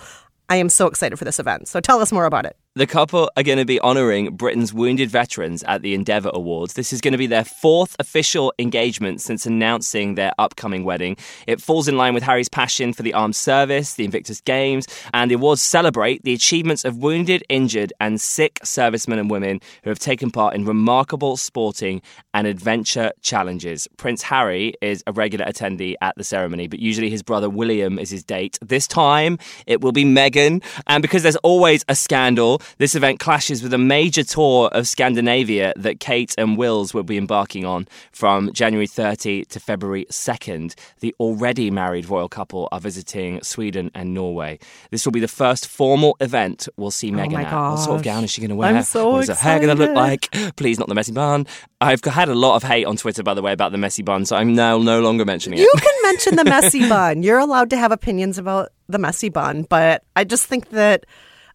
I 0.50 0.58
am 0.58 0.70
so 0.70 0.86
excited 0.86 1.18
for 1.18 1.26
this 1.26 1.40
event. 1.40 1.68
So 1.68 1.80
tell 1.80 2.00
us 2.00 2.12
more 2.12 2.26
about 2.26 2.46
it. 2.46 2.56
The 2.80 2.88
couple 2.88 3.30
are 3.36 3.44
going 3.44 3.58
to 3.58 3.66
be 3.66 3.82
honouring 3.82 4.38
Britain's 4.38 4.74
wounded 4.74 5.10
veterans 5.10 5.64
at 5.64 5.82
the 5.82 5.94
Endeavour 5.94 6.32
Awards. 6.34 6.76
This 6.76 6.94
is 6.94 7.02
going 7.02 7.12
to 7.12 7.18
be 7.18 7.28
their 7.28 7.44
fourth 7.44 7.94
official 8.00 8.54
engagement 8.58 9.20
since 9.20 9.46
announcing 9.46 10.16
their 10.16 10.32
upcoming 10.40 10.86
wedding. 10.86 11.18
It 11.46 11.60
falls 11.60 11.90
in 11.90 11.98
line 11.98 12.14
with 12.14 12.24
Harry's 12.24 12.48
passion 12.48 12.94
for 12.94 13.04
the 13.04 13.14
armed 13.14 13.36
service, 13.36 13.96
the 13.96 14.06
Invictus 14.06 14.40
Games, 14.40 14.88
and 15.14 15.30
the 15.30 15.36
awards 15.36 15.62
celebrate 15.62 16.24
the 16.24 16.34
achievements 16.34 16.86
of 16.86 16.96
wounded, 16.96 17.44
injured, 17.50 17.92
and 18.00 18.22
sick 18.22 18.62
servicemen 18.64 19.20
and 19.20 19.30
women 19.30 19.60
who 19.84 19.90
have 19.90 20.00
taken 20.00 20.32
part 20.32 20.56
in 20.56 20.64
remarkable 20.64 21.36
sporting 21.36 22.02
and 22.34 22.48
adventure 22.48 23.12
challenges. 23.22 23.90
Prince 23.98 24.22
Harry 24.22 24.74
is 24.82 25.04
a 25.06 25.12
regular 25.12 25.44
attendee 25.44 25.96
at 26.00 26.16
the 26.16 26.24
ceremony, 26.24 26.68
but 26.68 26.80
usually 26.80 27.10
his 27.10 27.24
brother 27.24 27.50
William 27.50 28.00
is 28.00 28.10
his 28.10 28.24
date. 28.24 28.58
This 28.62 28.88
time 28.88 29.38
it 29.68 29.82
will 29.82 29.92
be 29.92 30.06
Meghan, 30.06 30.64
and 30.88 31.02
because 31.02 31.24
there's 31.24 31.36
always 31.38 31.84
a 31.90 31.96
scandal, 31.96 32.62
this 32.78 32.96
event 32.96 33.20
clashes 33.20 33.64
with 33.64 33.74
a 33.74 33.78
major 33.78 34.24
tour 34.24 34.70
of 34.72 34.88
Scandinavia 34.88 35.74
that 35.76 36.00
Kate 36.00 36.34
and 36.38 36.58
Wills 36.58 36.94
will 36.94 37.04
be 37.04 37.18
embarking 37.18 37.66
on 37.66 37.88
from 38.12 38.52
January 38.54 38.88
30 38.88 39.46
to 39.46 39.60
February 39.60 40.06
2nd. 40.12 40.76
The 41.00 41.16
already 41.20 41.72
married 41.72 42.08
royal 42.08 42.30
couple 42.30 42.70
are 42.72 42.80
visiting 42.80 43.42
Sweden 43.44 43.92
and 43.94 44.14
Norway. 44.14 44.60
This 44.92 45.06
will 45.06 45.12
be 45.12 45.20
the 45.20 45.28
first 45.28 45.68
formal 45.68 46.16
event 46.20 46.68
we'll 46.78 46.92
see 46.92 47.10
oh 47.12 47.18
Meghan 47.18 47.34
Oh 47.34 47.48
at. 47.48 47.70
What 47.72 47.78
sort 47.78 47.96
of 47.98 48.04
gown 48.04 48.24
is 48.24 48.32
she 48.32 48.42
going 48.42 48.50
to 48.50 48.56
wear? 48.56 48.76
I'm 48.76 48.84
so 48.84 49.10
what 49.12 49.24
is 49.24 49.30
her 49.30 49.36
hair 49.36 49.60
going 49.60 49.76
to 49.76 49.84
look 49.86 49.96
like? 49.96 50.30
Please, 50.56 50.80
not 50.80 50.88
the 50.88 50.96
messy 50.96 51.12
bun. 51.12 51.48
I've 51.82 52.04
had 52.04 52.30
a 52.30 52.36
lot 52.36 52.56
of 52.56 52.64
hate 52.64 52.86
on 52.86 52.98
Twitter, 52.98 53.24
by 53.24 53.34
the 53.34 53.42
way, 53.42 53.54
about 53.54 53.72
the 53.72 53.78
messy 53.78 54.04
bun, 54.04 54.26
so 54.26 54.36
I'm 54.36 54.54
now 54.54 54.78
no 54.78 55.02
longer 55.02 55.26
mentioning 55.26 55.60
it. 55.60 55.62
You 55.62 55.74
can 55.78 55.94
mention 56.04 56.36
the 56.36 56.44
messy 56.44 56.88
bun. 56.90 57.24
You're 57.24 57.40
allowed 57.40 57.70
to 57.70 57.78
have 57.78 57.92
opinions 57.92 58.38
about 58.38 58.70
the 58.88 59.00
messy 59.00 59.30
bun, 59.30 59.64
but 59.64 60.04
I 60.16 60.24
just 60.24 60.46
think 60.46 60.70
that 60.72 61.06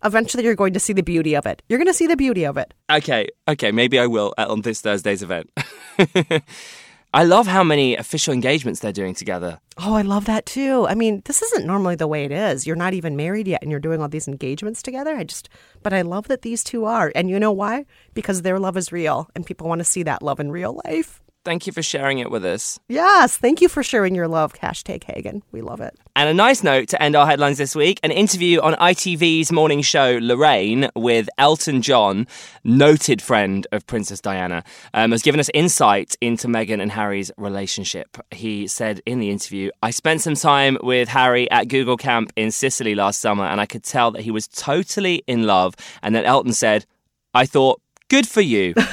eventually 0.04 0.44
you're 0.44 0.54
going 0.54 0.74
to 0.74 0.80
see 0.80 0.92
the 0.92 1.02
beauty 1.02 1.34
of 1.34 1.46
it. 1.46 1.62
You're 1.68 1.78
going 1.78 1.88
to 1.88 1.94
see 1.94 2.06
the 2.06 2.16
beauty 2.16 2.44
of 2.44 2.56
it. 2.56 2.74
Okay, 2.90 3.28
okay, 3.48 3.72
maybe 3.72 3.98
I 3.98 4.06
will 4.06 4.34
at, 4.38 4.48
on 4.48 4.62
this 4.62 4.80
Thursday's 4.80 5.22
event. 5.22 5.50
I 7.14 7.22
love 7.22 7.46
how 7.46 7.62
many 7.62 7.94
official 7.94 8.34
engagements 8.34 8.80
they're 8.80 8.92
doing 8.92 9.14
together. 9.14 9.60
Oh, 9.78 9.94
I 9.94 10.02
love 10.02 10.24
that 10.24 10.46
too. 10.46 10.84
I 10.88 10.96
mean, 10.96 11.22
this 11.26 11.42
isn't 11.42 11.64
normally 11.64 11.94
the 11.94 12.08
way 12.08 12.24
it 12.24 12.32
is. 12.32 12.66
You're 12.66 12.74
not 12.74 12.92
even 12.92 13.14
married 13.14 13.46
yet 13.46 13.62
and 13.62 13.70
you're 13.70 13.78
doing 13.78 14.02
all 14.02 14.08
these 14.08 14.26
engagements 14.26 14.82
together. 14.82 15.14
I 15.14 15.22
just, 15.22 15.48
but 15.84 15.92
I 15.92 16.02
love 16.02 16.26
that 16.26 16.42
these 16.42 16.64
two 16.64 16.86
are. 16.86 17.12
And 17.14 17.30
you 17.30 17.38
know 17.38 17.52
why? 17.52 17.86
Because 18.14 18.42
their 18.42 18.58
love 18.58 18.76
is 18.76 18.90
real 18.90 19.30
and 19.36 19.46
people 19.46 19.68
want 19.68 19.78
to 19.78 19.84
see 19.84 20.02
that 20.02 20.24
love 20.24 20.40
in 20.40 20.50
real 20.50 20.80
life. 20.84 21.22
Thank 21.44 21.66
you 21.66 21.74
for 21.74 21.82
sharing 21.82 22.20
it 22.20 22.30
with 22.30 22.42
us. 22.44 22.80
Yes, 22.88 23.36
thank 23.36 23.60
you 23.60 23.68
for 23.68 23.82
sharing 23.82 24.14
your 24.14 24.28
love. 24.28 24.54
Hashtag 24.54 25.04
Hagen. 25.04 25.42
We 25.52 25.60
love 25.60 25.82
it. 25.82 25.94
And 26.16 26.28
a 26.28 26.32
nice 26.32 26.62
note 26.62 26.88
to 26.88 27.02
end 27.02 27.14
our 27.14 27.26
headlines 27.26 27.58
this 27.58 27.74
week 27.74 28.00
an 28.02 28.10
interview 28.12 28.60
on 28.62 28.74
ITV's 28.74 29.52
morning 29.52 29.82
show, 29.82 30.18
Lorraine, 30.22 30.88
with 30.96 31.28
Elton 31.36 31.82
John, 31.82 32.26
noted 32.64 33.20
friend 33.20 33.66
of 33.72 33.86
Princess 33.86 34.22
Diana, 34.22 34.64
um, 34.94 35.10
has 35.10 35.22
given 35.22 35.38
us 35.38 35.50
insight 35.52 36.16
into 36.22 36.48
Meghan 36.48 36.80
and 36.80 36.90
Harry's 36.90 37.30
relationship. 37.36 38.16
He 38.30 38.66
said 38.66 39.02
in 39.04 39.18
the 39.20 39.30
interview, 39.30 39.70
I 39.82 39.90
spent 39.90 40.22
some 40.22 40.36
time 40.36 40.78
with 40.82 41.08
Harry 41.08 41.50
at 41.50 41.68
Google 41.68 41.98
Camp 41.98 42.32
in 42.36 42.52
Sicily 42.52 42.94
last 42.94 43.20
summer, 43.20 43.44
and 43.44 43.60
I 43.60 43.66
could 43.66 43.84
tell 43.84 44.10
that 44.12 44.22
he 44.22 44.30
was 44.30 44.48
totally 44.48 45.22
in 45.26 45.42
love. 45.42 45.74
And 46.02 46.14
then 46.14 46.24
Elton 46.24 46.54
said, 46.54 46.86
I 47.34 47.44
thought, 47.44 47.82
good 48.08 48.26
for 48.26 48.40
you. 48.40 48.74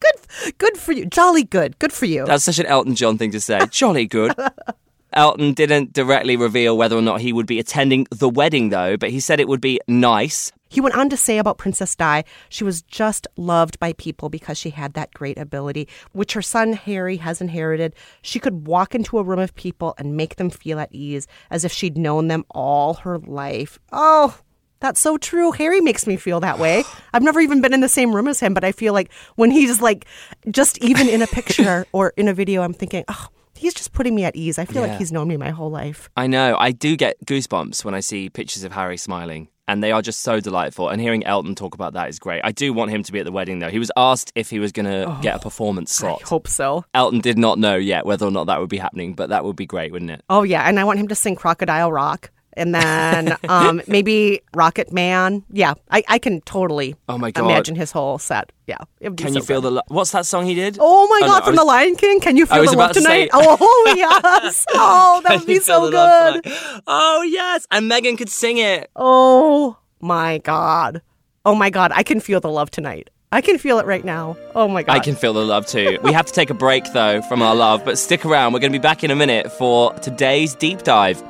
good, 0.00 0.58
good 0.58 0.76
for 0.76 0.92
you. 0.92 1.06
Jolly 1.06 1.44
good. 1.44 1.78
Good 1.78 1.92
for 1.92 2.06
you. 2.06 2.24
That's 2.24 2.44
such 2.44 2.58
an 2.58 2.66
Elton 2.66 2.94
John 2.94 3.18
thing 3.18 3.30
to 3.32 3.40
say. 3.40 3.60
Jolly 3.70 4.06
good. 4.06 4.34
Elton 5.12 5.54
didn't 5.54 5.92
directly 5.92 6.36
reveal 6.36 6.76
whether 6.76 6.96
or 6.96 7.02
not 7.02 7.20
he 7.20 7.32
would 7.32 7.46
be 7.46 7.58
attending 7.58 8.06
the 8.10 8.28
wedding, 8.28 8.68
though, 8.68 8.96
but 8.96 9.10
he 9.10 9.18
said 9.18 9.40
it 9.40 9.48
would 9.48 9.60
be 9.60 9.80
nice. 9.88 10.52
He 10.68 10.80
went 10.80 10.94
on 10.94 11.08
to 11.10 11.16
say 11.16 11.38
about 11.38 11.58
Princess 11.58 11.96
Di, 11.96 12.22
she 12.48 12.62
was 12.62 12.82
just 12.82 13.26
loved 13.36 13.80
by 13.80 13.92
people 13.94 14.28
because 14.28 14.56
she 14.56 14.70
had 14.70 14.94
that 14.94 15.12
great 15.12 15.36
ability, 15.36 15.88
which 16.12 16.34
her 16.34 16.42
son 16.42 16.74
Harry 16.74 17.16
has 17.16 17.40
inherited. 17.40 17.92
She 18.22 18.38
could 18.38 18.68
walk 18.68 18.94
into 18.94 19.18
a 19.18 19.24
room 19.24 19.40
of 19.40 19.54
people 19.56 19.94
and 19.98 20.16
make 20.16 20.36
them 20.36 20.48
feel 20.48 20.78
at 20.78 20.92
ease 20.92 21.26
as 21.50 21.64
if 21.64 21.72
she'd 21.72 21.98
known 21.98 22.28
them 22.28 22.44
all 22.50 22.94
her 22.94 23.18
life. 23.18 23.80
Oh, 23.90 24.38
that's 24.80 25.00
so 25.00 25.16
true. 25.18 25.52
Harry 25.52 25.80
makes 25.80 26.06
me 26.06 26.16
feel 26.16 26.40
that 26.40 26.58
way. 26.58 26.84
I've 27.12 27.22
never 27.22 27.40
even 27.40 27.60
been 27.60 27.72
in 27.74 27.80
the 27.80 27.88
same 27.88 28.14
room 28.14 28.28
as 28.28 28.40
him, 28.40 28.54
but 28.54 28.64
I 28.64 28.72
feel 28.72 28.92
like 28.92 29.12
when 29.36 29.50
he's 29.50 29.80
like, 29.80 30.06
just 30.50 30.78
even 30.78 31.08
in 31.08 31.22
a 31.22 31.26
picture 31.26 31.86
or 31.92 32.12
in 32.16 32.28
a 32.28 32.34
video, 32.34 32.62
I'm 32.62 32.72
thinking, 32.74 33.04
oh, 33.08 33.26
he's 33.56 33.74
just 33.74 33.92
putting 33.92 34.14
me 34.14 34.24
at 34.24 34.34
ease. 34.36 34.58
I 34.58 34.64
feel 34.64 34.82
Yeah. 34.82 34.88
like 34.92 34.98
he's 34.98 35.12
known 35.12 35.28
me 35.28 35.36
my 35.36 35.50
whole 35.50 35.70
life. 35.70 36.08
I 36.16 36.26
know. 36.26 36.56
I 36.58 36.72
do 36.72 36.96
get 36.96 37.16
goosebumps 37.26 37.84
when 37.84 37.94
I 37.94 38.00
see 38.00 38.30
pictures 38.30 38.64
of 38.64 38.72
Harry 38.72 38.96
smiling, 38.96 39.48
and 39.68 39.82
they 39.84 39.92
are 39.92 40.00
just 40.02 40.20
so 40.20 40.40
delightful. 40.40 40.88
And 40.88 41.00
hearing 41.00 41.24
Elton 41.26 41.54
talk 41.54 41.74
about 41.74 41.92
that 41.92 42.08
is 42.08 42.18
great. 42.18 42.40
I 42.42 42.50
do 42.52 42.72
want 42.72 42.90
him 42.90 43.02
to 43.02 43.12
be 43.12 43.18
at 43.20 43.24
the 43.26 43.30
wedding, 43.32 43.58
though. 43.58 43.68
He 43.68 43.78
was 43.78 43.92
asked 43.96 44.32
if 44.34 44.48
he 44.50 44.58
was 44.58 44.72
going 44.72 44.86
to 44.86 45.04
oh, 45.04 45.18
get 45.20 45.36
a 45.36 45.38
performance 45.38 45.96
I 46.00 46.08
slot. 46.08 46.22
hope 46.22 46.48
so. 46.48 46.84
Elton 46.94 47.20
did 47.20 47.36
not 47.38 47.58
know 47.58 47.76
yet 47.76 48.06
whether 48.06 48.26
or 48.26 48.30
not 48.30 48.46
that 48.46 48.60
would 48.60 48.70
be 48.70 48.78
happening, 48.78 49.12
but 49.12 49.28
that 49.28 49.44
would 49.44 49.56
be 49.56 49.66
great, 49.66 49.92
wouldn't 49.92 50.10
it? 50.10 50.22
Oh 50.30 50.42
yeah, 50.42 50.62
and 50.62 50.80
I 50.80 50.84
want 50.84 50.98
him 50.98 51.08
to 51.08 51.14
sing 51.14 51.36
Crocodile 51.36 51.92
Rock. 51.92 52.30
And 52.54 52.74
then 52.74 53.36
um, 53.48 53.80
maybe 53.86 54.40
Rocket 54.54 54.92
Man. 54.92 55.44
Yeah, 55.50 55.74
I, 55.90 56.02
I 56.08 56.18
can 56.18 56.40
totally 56.42 56.96
Oh 57.08 57.16
my 57.16 57.30
God. 57.30 57.44
imagine 57.44 57.76
his 57.76 57.92
whole 57.92 58.18
set. 58.18 58.50
Yeah. 58.66 58.76
it 59.00 59.08
would 59.10 59.16
be 59.16 59.24
Can 59.24 59.32
so 59.32 59.38
you 59.38 59.44
feel 59.44 59.60
good. 59.60 59.66
the. 59.68 59.70
Lo- 59.76 59.82
What's 59.88 60.10
that 60.12 60.26
song 60.26 60.46
he 60.46 60.54
did? 60.54 60.76
Oh 60.80 61.06
my 61.08 61.20
Oh, 61.24 61.26
God, 61.28 61.38
no, 61.40 61.44
from 61.46 61.54
I 61.54 61.56
The 61.56 61.64
Lion 61.64 61.96
King. 61.96 62.20
Can 62.20 62.36
you 62.36 62.46
feel 62.46 62.58
the 62.58 62.64
love 62.66 62.74
about 62.74 62.94
to 62.94 63.00
say- 63.02 63.28
tonight? 63.28 63.30
Oh, 63.32 63.94
yes. 63.96 64.66
Oh, 64.74 65.20
that 65.24 65.38
would 65.38 65.46
be 65.46 65.58
so 65.60 65.90
good. 65.90 66.42
Oh, 66.86 67.22
yes. 67.22 67.66
And 67.70 67.90
Meghan 67.90 68.18
could 68.18 68.28
sing 68.28 68.58
it. 68.58 68.90
Oh 68.96 69.76
my 70.00 70.38
God. 70.38 71.02
Oh 71.44 71.54
my 71.54 71.70
God. 71.70 71.92
I 71.94 72.02
can 72.02 72.20
feel 72.20 72.40
the 72.40 72.50
love 72.50 72.70
tonight. 72.70 73.10
I 73.32 73.40
can 73.42 73.58
feel 73.58 73.78
it 73.78 73.86
right 73.86 74.04
now. 74.04 74.36
Oh 74.56 74.66
my 74.66 74.82
God. 74.82 74.96
I 74.96 74.98
can 74.98 75.14
feel 75.14 75.32
the 75.32 75.44
love 75.44 75.64
too. 75.66 75.98
We 76.02 76.12
have 76.12 76.26
to 76.26 76.32
take 76.32 76.50
a 76.50 76.54
break 76.54 76.92
though 76.92 77.22
from 77.22 77.42
our 77.42 77.54
love, 77.54 77.84
but 77.84 77.96
stick 77.96 78.24
around. 78.26 78.52
We're 78.52 78.58
going 78.58 78.72
to 78.72 78.78
be 78.78 78.82
back 78.82 79.04
in 79.04 79.10
a 79.12 79.16
minute 79.16 79.52
for 79.52 79.92
today's 80.00 80.54
deep 80.56 80.82
dive. 80.82 81.22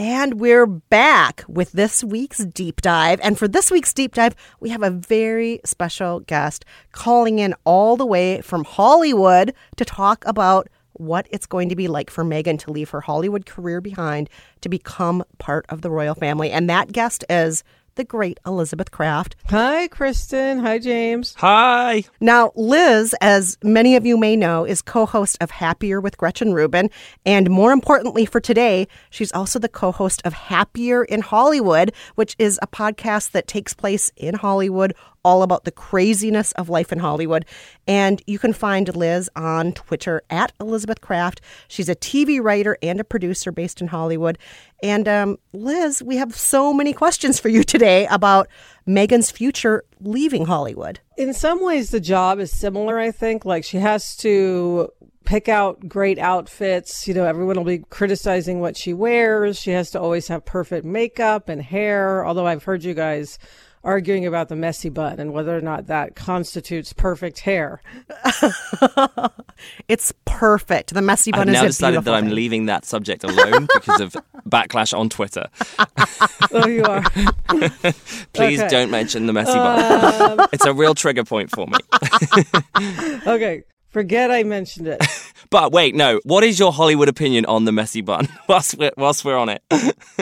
And 0.00 0.38
we're 0.38 0.64
back 0.64 1.44
with 1.48 1.72
this 1.72 2.04
week's 2.04 2.44
deep 2.44 2.80
dive. 2.82 3.18
And 3.20 3.36
for 3.36 3.48
this 3.48 3.68
week's 3.68 3.92
deep 3.92 4.14
dive, 4.14 4.36
we 4.60 4.68
have 4.68 4.84
a 4.84 4.90
very 4.90 5.60
special 5.64 6.20
guest 6.20 6.64
calling 6.92 7.40
in 7.40 7.52
all 7.64 7.96
the 7.96 8.06
way 8.06 8.40
from 8.42 8.62
Hollywood 8.62 9.52
to 9.76 9.84
talk 9.84 10.24
about 10.24 10.68
what 10.92 11.26
it's 11.32 11.46
going 11.46 11.68
to 11.70 11.74
be 11.74 11.88
like 11.88 12.10
for 12.10 12.22
Meghan 12.24 12.60
to 12.60 12.70
leave 12.70 12.90
her 12.90 13.00
Hollywood 13.00 13.44
career 13.44 13.80
behind 13.80 14.30
to 14.60 14.68
become 14.68 15.24
part 15.38 15.66
of 15.68 15.82
the 15.82 15.90
royal 15.90 16.14
family. 16.14 16.52
And 16.52 16.70
that 16.70 16.92
guest 16.92 17.24
is 17.28 17.64
the 17.98 18.04
great 18.04 18.38
Elizabeth 18.46 18.90
Craft. 18.90 19.36
Hi, 19.50 19.88
Kristen. 19.88 20.60
Hi, 20.60 20.78
James. 20.78 21.34
Hi. 21.38 22.04
Now, 22.20 22.52
Liz, 22.54 23.14
as 23.20 23.58
many 23.62 23.96
of 23.96 24.06
you 24.06 24.16
may 24.16 24.36
know, 24.36 24.64
is 24.64 24.80
co 24.80 25.04
host 25.04 25.36
of 25.42 25.50
Happier 25.50 26.00
with 26.00 26.16
Gretchen 26.16 26.54
Rubin. 26.54 26.88
And 27.26 27.50
more 27.50 27.72
importantly 27.72 28.24
for 28.24 28.40
today, 28.40 28.86
she's 29.10 29.32
also 29.32 29.58
the 29.58 29.68
co 29.68 29.92
host 29.92 30.22
of 30.24 30.32
Happier 30.32 31.04
in 31.04 31.20
Hollywood, 31.20 31.92
which 32.14 32.36
is 32.38 32.58
a 32.62 32.68
podcast 32.68 33.32
that 33.32 33.48
takes 33.48 33.74
place 33.74 34.12
in 34.16 34.34
Hollywood, 34.34 34.94
all 35.24 35.42
about 35.42 35.64
the 35.64 35.70
craziness 35.70 36.52
of 36.52 36.68
life 36.68 36.92
in 36.92 36.98
Hollywood. 36.98 37.44
And 37.86 38.22
you 38.26 38.38
can 38.38 38.52
find 38.52 38.94
Liz 38.94 39.30
on 39.36 39.72
Twitter 39.72 40.22
at 40.30 40.52
Elizabeth 40.60 41.00
Craft. 41.00 41.40
She's 41.68 41.88
a 41.88 41.96
TV 41.96 42.42
writer 42.42 42.76
and 42.82 43.00
a 43.00 43.04
producer 43.04 43.52
based 43.52 43.80
in 43.80 43.88
Hollywood. 43.88 44.38
And 44.82 45.08
um, 45.08 45.38
Liz, 45.52 46.02
we 46.02 46.16
have 46.16 46.34
so 46.34 46.72
many 46.72 46.92
questions 46.92 47.40
for 47.40 47.48
you 47.48 47.64
today 47.64 48.06
about 48.06 48.48
Meghan's 48.86 49.30
future 49.30 49.84
leaving 50.00 50.46
Hollywood. 50.46 51.00
In 51.16 51.34
some 51.34 51.62
ways, 51.62 51.90
the 51.90 52.00
job 52.00 52.38
is 52.38 52.50
similar, 52.50 52.98
I 52.98 53.10
think. 53.10 53.44
Like, 53.44 53.64
she 53.64 53.78
has 53.78 54.16
to 54.18 54.90
pick 55.28 55.46
out 55.46 55.86
great 55.86 56.18
outfits. 56.18 57.06
You 57.06 57.12
know, 57.12 57.26
everyone 57.26 57.56
will 57.56 57.64
be 57.64 57.84
criticizing 57.90 58.60
what 58.60 58.78
she 58.78 58.94
wears. 58.94 59.60
She 59.60 59.72
has 59.72 59.90
to 59.90 60.00
always 60.00 60.28
have 60.28 60.46
perfect 60.46 60.86
makeup 60.86 61.50
and 61.50 61.60
hair. 61.60 62.24
Although 62.24 62.46
I've 62.46 62.64
heard 62.64 62.82
you 62.82 62.94
guys 62.94 63.38
arguing 63.88 64.26
about 64.26 64.48
the 64.48 64.54
messy 64.56 64.90
bun 64.90 65.18
and 65.18 65.32
whether 65.32 65.56
or 65.56 65.62
not 65.62 65.86
that 65.86 66.14
constitutes 66.14 66.92
perfect 66.92 67.40
hair. 67.40 67.80
It's 69.88 70.12
perfect. 70.24 70.94
The 70.94 71.02
messy 71.02 71.32
bun 71.32 71.48
I've 71.48 71.48
is 71.48 71.52
now 71.54 71.62
a 71.64 71.66
decided 71.66 71.92
beautiful 71.94 72.12
that 72.12 72.18
I'm 72.18 72.24
thing. 72.26 72.34
leaving 72.34 72.66
that 72.66 72.84
subject 72.84 73.24
alone 73.24 73.66
because 73.74 74.00
of 74.00 74.16
backlash 74.48 74.96
on 74.96 75.08
Twitter. 75.08 75.46
Oh, 76.50 76.66
you 76.66 76.82
are. 76.84 77.02
Please 78.32 78.60
Okay. 78.60 78.68
don't 78.70 78.90
mention 78.90 79.26
the 79.26 79.32
messy 79.34 79.52
bun. 79.52 80.40
Um. 80.40 80.48
it's 80.52 80.64
a 80.64 80.72
real 80.72 80.94
trigger 80.94 81.24
point 81.24 81.50
for 81.50 81.66
me. 81.66 81.76
okay. 83.26 83.64
Forget 83.90 84.30
I 84.30 84.44
mentioned 84.44 84.86
it. 84.88 85.02
But 85.50 85.72
wait, 85.72 85.94
no. 85.94 86.20
What 86.24 86.44
is 86.44 86.58
your 86.58 86.72
Hollywood 86.72 87.08
opinion 87.08 87.44
on 87.46 87.64
the 87.64 87.72
messy 87.72 88.00
bun? 88.00 88.28
Whilst 88.48 88.78
we're, 88.78 88.92
whilst 88.96 89.24
we're 89.24 89.36
on 89.36 89.48
it, 89.50 89.62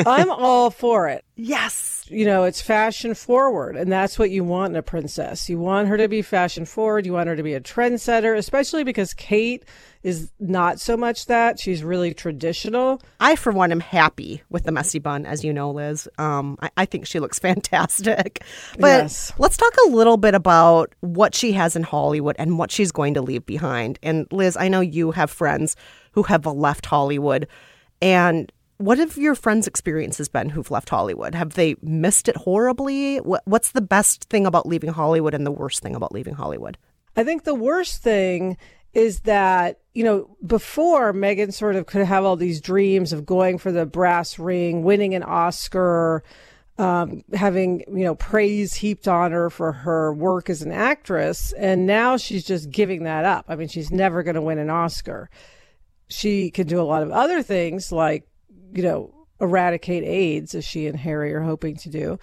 I'm 0.04 0.30
all 0.30 0.70
for 0.70 1.08
it. 1.08 1.24
Yes. 1.36 1.95
You 2.08 2.24
know, 2.24 2.44
it's 2.44 2.60
fashion 2.60 3.14
forward, 3.14 3.76
and 3.76 3.90
that's 3.90 4.18
what 4.18 4.30
you 4.30 4.44
want 4.44 4.72
in 4.72 4.76
a 4.76 4.82
princess. 4.82 5.48
You 5.48 5.58
want 5.58 5.88
her 5.88 5.96
to 5.96 6.08
be 6.08 6.22
fashion 6.22 6.64
forward. 6.64 7.06
You 7.06 7.12
want 7.12 7.28
her 7.28 7.36
to 7.36 7.42
be 7.42 7.54
a 7.54 7.60
trendsetter, 7.60 8.36
especially 8.36 8.84
because 8.84 9.12
Kate 9.14 9.64
is 10.02 10.30
not 10.38 10.78
so 10.80 10.96
much 10.96 11.26
that. 11.26 11.58
She's 11.58 11.82
really 11.82 12.14
traditional. 12.14 13.02
I, 13.18 13.34
for 13.34 13.50
one, 13.50 13.72
am 13.72 13.80
happy 13.80 14.42
with 14.50 14.64
the 14.64 14.72
messy 14.72 14.98
bun, 15.00 15.26
as 15.26 15.42
you 15.44 15.52
know, 15.52 15.70
Liz. 15.72 16.08
Um, 16.18 16.56
I, 16.62 16.70
I 16.76 16.84
think 16.84 17.06
she 17.06 17.18
looks 17.18 17.38
fantastic. 17.40 18.42
But 18.78 19.02
Yes. 19.02 19.32
let's 19.38 19.56
talk 19.56 19.74
a 19.86 19.90
little 19.90 20.16
bit 20.16 20.34
about 20.34 20.94
what 21.00 21.34
she 21.34 21.52
has 21.52 21.74
in 21.74 21.82
Hollywood 21.82 22.36
and 22.38 22.58
what 22.58 22.70
she's 22.70 22.92
going 22.92 23.14
to 23.14 23.22
leave 23.22 23.44
behind. 23.46 23.98
And 24.02 24.26
Liz, 24.30 24.56
I 24.56 24.68
know 24.68 24.80
you 24.80 25.10
have 25.10 25.30
friends 25.30 25.74
who 26.12 26.22
have 26.24 26.46
left 26.46 26.86
Hollywood. 26.86 27.48
And 28.02 28.52
what 28.78 28.98
have 28.98 29.16
your 29.16 29.34
friends' 29.34 29.66
experiences 29.66 30.28
been 30.28 30.50
who've 30.50 30.70
left 30.70 30.90
Hollywood? 30.90 31.34
Have 31.34 31.54
they 31.54 31.76
missed 31.82 32.28
it 32.28 32.36
horribly? 32.36 33.18
What, 33.18 33.42
what's 33.46 33.72
the 33.72 33.80
best 33.80 34.24
thing 34.24 34.46
about 34.46 34.66
leaving 34.66 34.90
Hollywood 34.90 35.34
and 35.34 35.46
the 35.46 35.52
worst 35.52 35.82
thing 35.82 35.94
about 35.94 36.12
leaving 36.12 36.34
Hollywood? 36.34 36.76
I 37.16 37.24
think 37.24 37.44
the 37.44 37.54
worst 37.54 38.02
thing 38.02 38.58
is 38.92 39.20
that, 39.20 39.80
you 39.94 40.04
know, 40.04 40.36
before 40.46 41.12
Meghan 41.12 41.52
sort 41.52 41.76
of 41.76 41.86
could 41.86 42.04
have 42.04 42.24
all 42.24 42.36
these 42.36 42.60
dreams 42.60 43.12
of 43.12 43.26
going 43.26 43.58
for 43.58 43.72
the 43.72 43.86
brass 43.86 44.38
ring, 44.38 44.82
winning 44.82 45.14
an 45.14 45.22
Oscar, 45.22 46.22
um, 46.78 47.24
having, 47.32 47.80
you 47.88 48.04
know, 48.04 48.14
praise 48.14 48.74
heaped 48.74 49.08
on 49.08 49.32
her 49.32 49.48
for 49.48 49.72
her 49.72 50.12
work 50.12 50.50
as 50.50 50.60
an 50.62 50.72
actress. 50.72 51.52
And 51.54 51.86
now 51.86 52.16
she's 52.16 52.44
just 52.44 52.70
giving 52.70 53.04
that 53.04 53.24
up. 53.24 53.46
I 53.48 53.56
mean, 53.56 53.68
she's 53.68 53.90
never 53.90 54.22
going 54.22 54.34
to 54.34 54.42
win 54.42 54.58
an 54.58 54.70
Oscar. 54.70 55.30
She 56.08 56.50
can 56.50 56.66
do 56.66 56.80
a 56.80 56.82
lot 56.82 57.02
of 57.02 57.10
other 57.10 57.42
things 57.42 57.90
like, 57.90 58.26
you 58.74 58.82
know, 58.82 59.12
eradicate 59.40 60.04
AIDS, 60.04 60.54
as 60.54 60.64
she 60.64 60.86
and 60.86 60.98
Harry 60.98 61.32
are 61.34 61.42
hoping 61.42 61.76
to 61.76 61.90
do. 61.90 62.18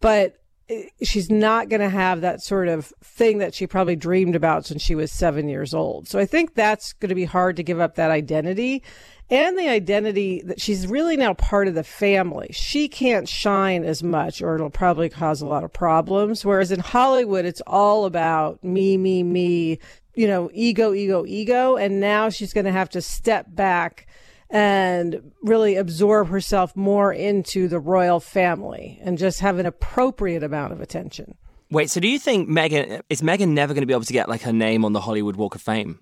But 0.00 0.36
eh, 0.68 0.84
she's 1.02 1.30
not 1.30 1.68
going 1.68 1.80
to 1.80 1.88
have 1.88 2.20
that 2.20 2.42
sort 2.42 2.68
of 2.68 2.92
thing 3.02 3.38
that 3.38 3.54
she 3.54 3.66
probably 3.66 3.96
dreamed 3.96 4.36
about 4.36 4.66
since 4.66 4.82
she 4.82 4.94
was 4.94 5.12
seven 5.12 5.48
years 5.48 5.74
old. 5.74 6.08
So 6.08 6.18
I 6.18 6.26
think 6.26 6.54
that's 6.54 6.92
going 6.94 7.10
to 7.10 7.14
be 7.14 7.24
hard 7.24 7.56
to 7.56 7.62
give 7.62 7.80
up 7.80 7.94
that 7.96 8.10
identity 8.10 8.82
and 9.28 9.58
the 9.58 9.68
identity 9.68 10.42
that 10.44 10.60
she's 10.60 10.86
really 10.86 11.16
now 11.16 11.34
part 11.34 11.66
of 11.66 11.74
the 11.74 11.82
family. 11.82 12.48
She 12.52 12.88
can't 12.88 13.28
shine 13.28 13.84
as 13.84 14.02
much 14.02 14.40
or 14.40 14.54
it'll 14.54 14.70
probably 14.70 15.08
cause 15.08 15.40
a 15.40 15.46
lot 15.46 15.64
of 15.64 15.72
problems. 15.72 16.44
Whereas 16.44 16.70
in 16.70 16.80
Hollywood, 16.80 17.44
it's 17.44 17.62
all 17.66 18.04
about 18.04 18.62
me, 18.62 18.96
me, 18.96 19.24
me, 19.24 19.80
you 20.14 20.28
know, 20.28 20.48
ego, 20.52 20.94
ego, 20.94 21.24
ego. 21.26 21.76
And 21.76 22.00
now 22.00 22.28
she's 22.28 22.52
going 22.52 22.66
to 22.66 22.72
have 22.72 22.90
to 22.90 23.02
step 23.02 23.46
back 23.48 24.06
and 24.50 25.32
really 25.42 25.76
absorb 25.76 26.28
herself 26.28 26.76
more 26.76 27.12
into 27.12 27.68
the 27.68 27.80
royal 27.80 28.20
family 28.20 28.98
and 29.02 29.18
just 29.18 29.40
have 29.40 29.58
an 29.58 29.66
appropriate 29.66 30.42
amount 30.42 30.72
of 30.72 30.80
attention. 30.80 31.36
Wait, 31.70 31.90
so 31.90 32.00
do 32.00 32.08
you 32.08 32.18
think 32.18 32.48
Meghan 32.48 33.00
is 33.10 33.22
Meghan 33.22 33.48
never 33.48 33.74
going 33.74 33.82
to 33.82 33.86
be 33.86 33.92
able 33.92 34.04
to 34.04 34.12
get 34.12 34.28
like 34.28 34.42
her 34.42 34.52
name 34.52 34.84
on 34.84 34.92
the 34.92 35.00
Hollywood 35.00 35.36
Walk 35.36 35.54
of 35.54 35.62
Fame? 35.62 36.00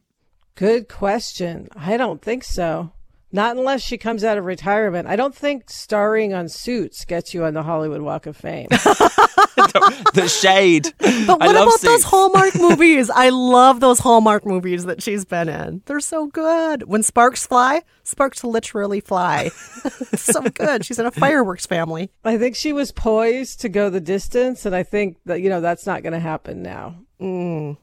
Good 0.57 0.89
question. 0.89 1.69
I 1.75 1.97
don't 1.97 2.23
think 2.23 2.45
so. 2.45 2.93
Not 3.35 3.57
unless 3.57 3.83
she 3.83 3.99
comes 3.99 4.23
out 4.23 4.39
of 4.39 4.45
retirement. 4.45 5.09
I 5.09 5.17
don't 5.17 5.35
think 5.35 5.69
starring 5.69 6.33
on 6.33 6.49
Suits 6.49 7.05
gets 7.05 7.35
you 7.35 7.45
on 7.45 7.53
the 7.53 7.65
Hollywood 7.65 8.01
Walk 8.01 8.27
of 8.27 8.37
Fame. 8.37 8.69
the 8.71 10.29
shade. 10.29 10.95
But 11.01 11.41
what 11.41 11.51
about 11.51 11.81
those 11.81 12.05
Hallmark 12.05 12.55
movies? 12.61 13.11
I 13.11 13.31
love 13.31 13.81
those 13.81 13.99
Hallmark 13.99 14.47
movies 14.47 14.85
that 14.85 15.03
she's 15.03 15.25
been 15.25 15.49
in. 15.49 15.83
They're 15.87 15.99
so 15.99 16.29
good. 16.29 16.85
When 16.85 17.03
sparks 17.03 17.45
fly, 17.45 17.83
sparks 18.05 18.45
literally 18.45 19.01
fly. 19.01 19.49
so 20.15 20.43
good. 20.43 20.85
She's 20.85 21.01
in 21.01 21.07
a 21.07 21.11
fireworks 21.11 21.67
family. 21.67 22.13
I 22.25 22.39
think 22.39 22.55
she 22.55 22.73
was 22.73 22.93
poised 22.93 23.61
to 23.63 23.69
go 23.69 23.91
the 23.91 24.01
distance, 24.01 24.65
and 24.65 24.77
I 24.77 24.85
think 24.85 25.17
that, 25.25 25.41
you 25.41 25.49
know, 25.49 25.61
that's 25.61 25.87
not 25.87 26.05
going 26.05 26.13
to 26.13 26.21
happen 26.21 26.63
now. 26.63 26.95
Mm. 27.21 27.79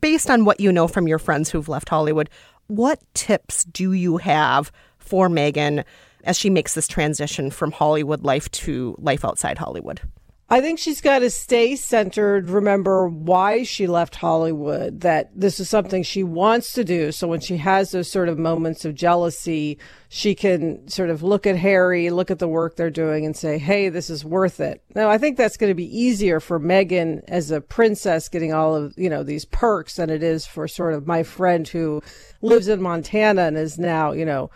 Based 0.00 0.28
on 0.28 0.44
what 0.44 0.58
you 0.58 0.72
know 0.72 0.88
from 0.88 1.06
your 1.06 1.20
friends 1.20 1.50
who've 1.50 1.68
left 1.68 1.88
Hollywood, 1.88 2.30
what 2.68 3.00
tips 3.14 3.64
do 3.64 3.92
you 3.92 4.18
have 4.18 4.70
for 4.98 5.28
Meghan 5.28 5.84
as 6.24 6.38
she 6.38 6.50
makes 6.50 6.74
this 6.74 6.86
transition 6.86 7.50
from 7.50 7.72
Hollywood 7.72 8.24
life 8.24 8.50
to 8.52 8.94
life 8.98 9.24
outside 9.24 9.58
Hollywood? 9.58 10.00
I 10.50 10.62
think 10.62 10.78
she's 10.78 11.02
got 11.02 11.18
to 11.18 11.28
stay 11.28 11.76
centered, 11.76 12.48
remember 12.48 13.06
why 13.06 13.64
she 13.64 13.86
left 13.86 14.16
Hollywood, 14.16 15.02
that 15.02 15.30
this 15.38 15.60
is 15.60 15.68
something 15.68 16.02
she 16.02 16.22
wants 16.24 16.72
to 16.72 16.84
do. 16.84 17.12
So 17.12 17.28
when 17.28 17.40
she 17.40 17.58
has 17.58 17.90
those 17.90 18.10
sort 18.10 18.30
of 18.30 18.38
moments 18.38 18.86
of 18.86 18.94
jealousy, 18.94 19.76
she 20.08 20.34
can 20.34 20.88
sort 20.88 21.10
of 21.10 21.22
look 21.22 21.46
at 21.46 21.56
Harry, 21.56 22.08
look 22.08 22.30
at 22.30 22.38
the 22.38 22.48
work 22.48 22.76
they're 22.76 22.88
doing 22.88 23.26
and 23.26 23.36
say, 23.36 23.58
hey, 23.58 23.90
this 23.90 24.08
is 24.08 24.24
worth 24.24 24.58
it. 24.58 24.82
Now, 24.94 25.10
I 25.10 25.18
think 25.18 25.36
that's 25.36 25.58
going 25.58 25.70
to 25.70 25.74
be 25.74 25.98
easier 25.98 26.40
for 26.40 26.58
Meghan 26.58 27.22
as 27.28 27.50
a 27.50 27.60
princess 27.60 28.30
getting 28.30 28.54
all 28.54 28.74
of, 28.74 28.94
you 28.96 29.10
know, 29.10 29.22
these 29.22 29.44
perks 29.44 29.96
than 29.96 30.08
it 30.08 30.22
is 30.22 30.46
for 30.46 30.66
sort 30.66 30.94
of 30.94 31.06
my 31.06 31.24
friend 31.24 31.68
who 31.68 32.02
lives 32.40 32.68
in 32.68 32.80
Montana 32.80 33.42
and 33.42 33.58
is 33.58 33.78
now, 33.78 34.12
you 34.12 34.24
know, 34.24 34.50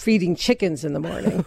feeding 0.00 0.36
chickens 0.36 0.84
in 0.84 0.92
the 0.92 1.00
morning. 1.00 1.44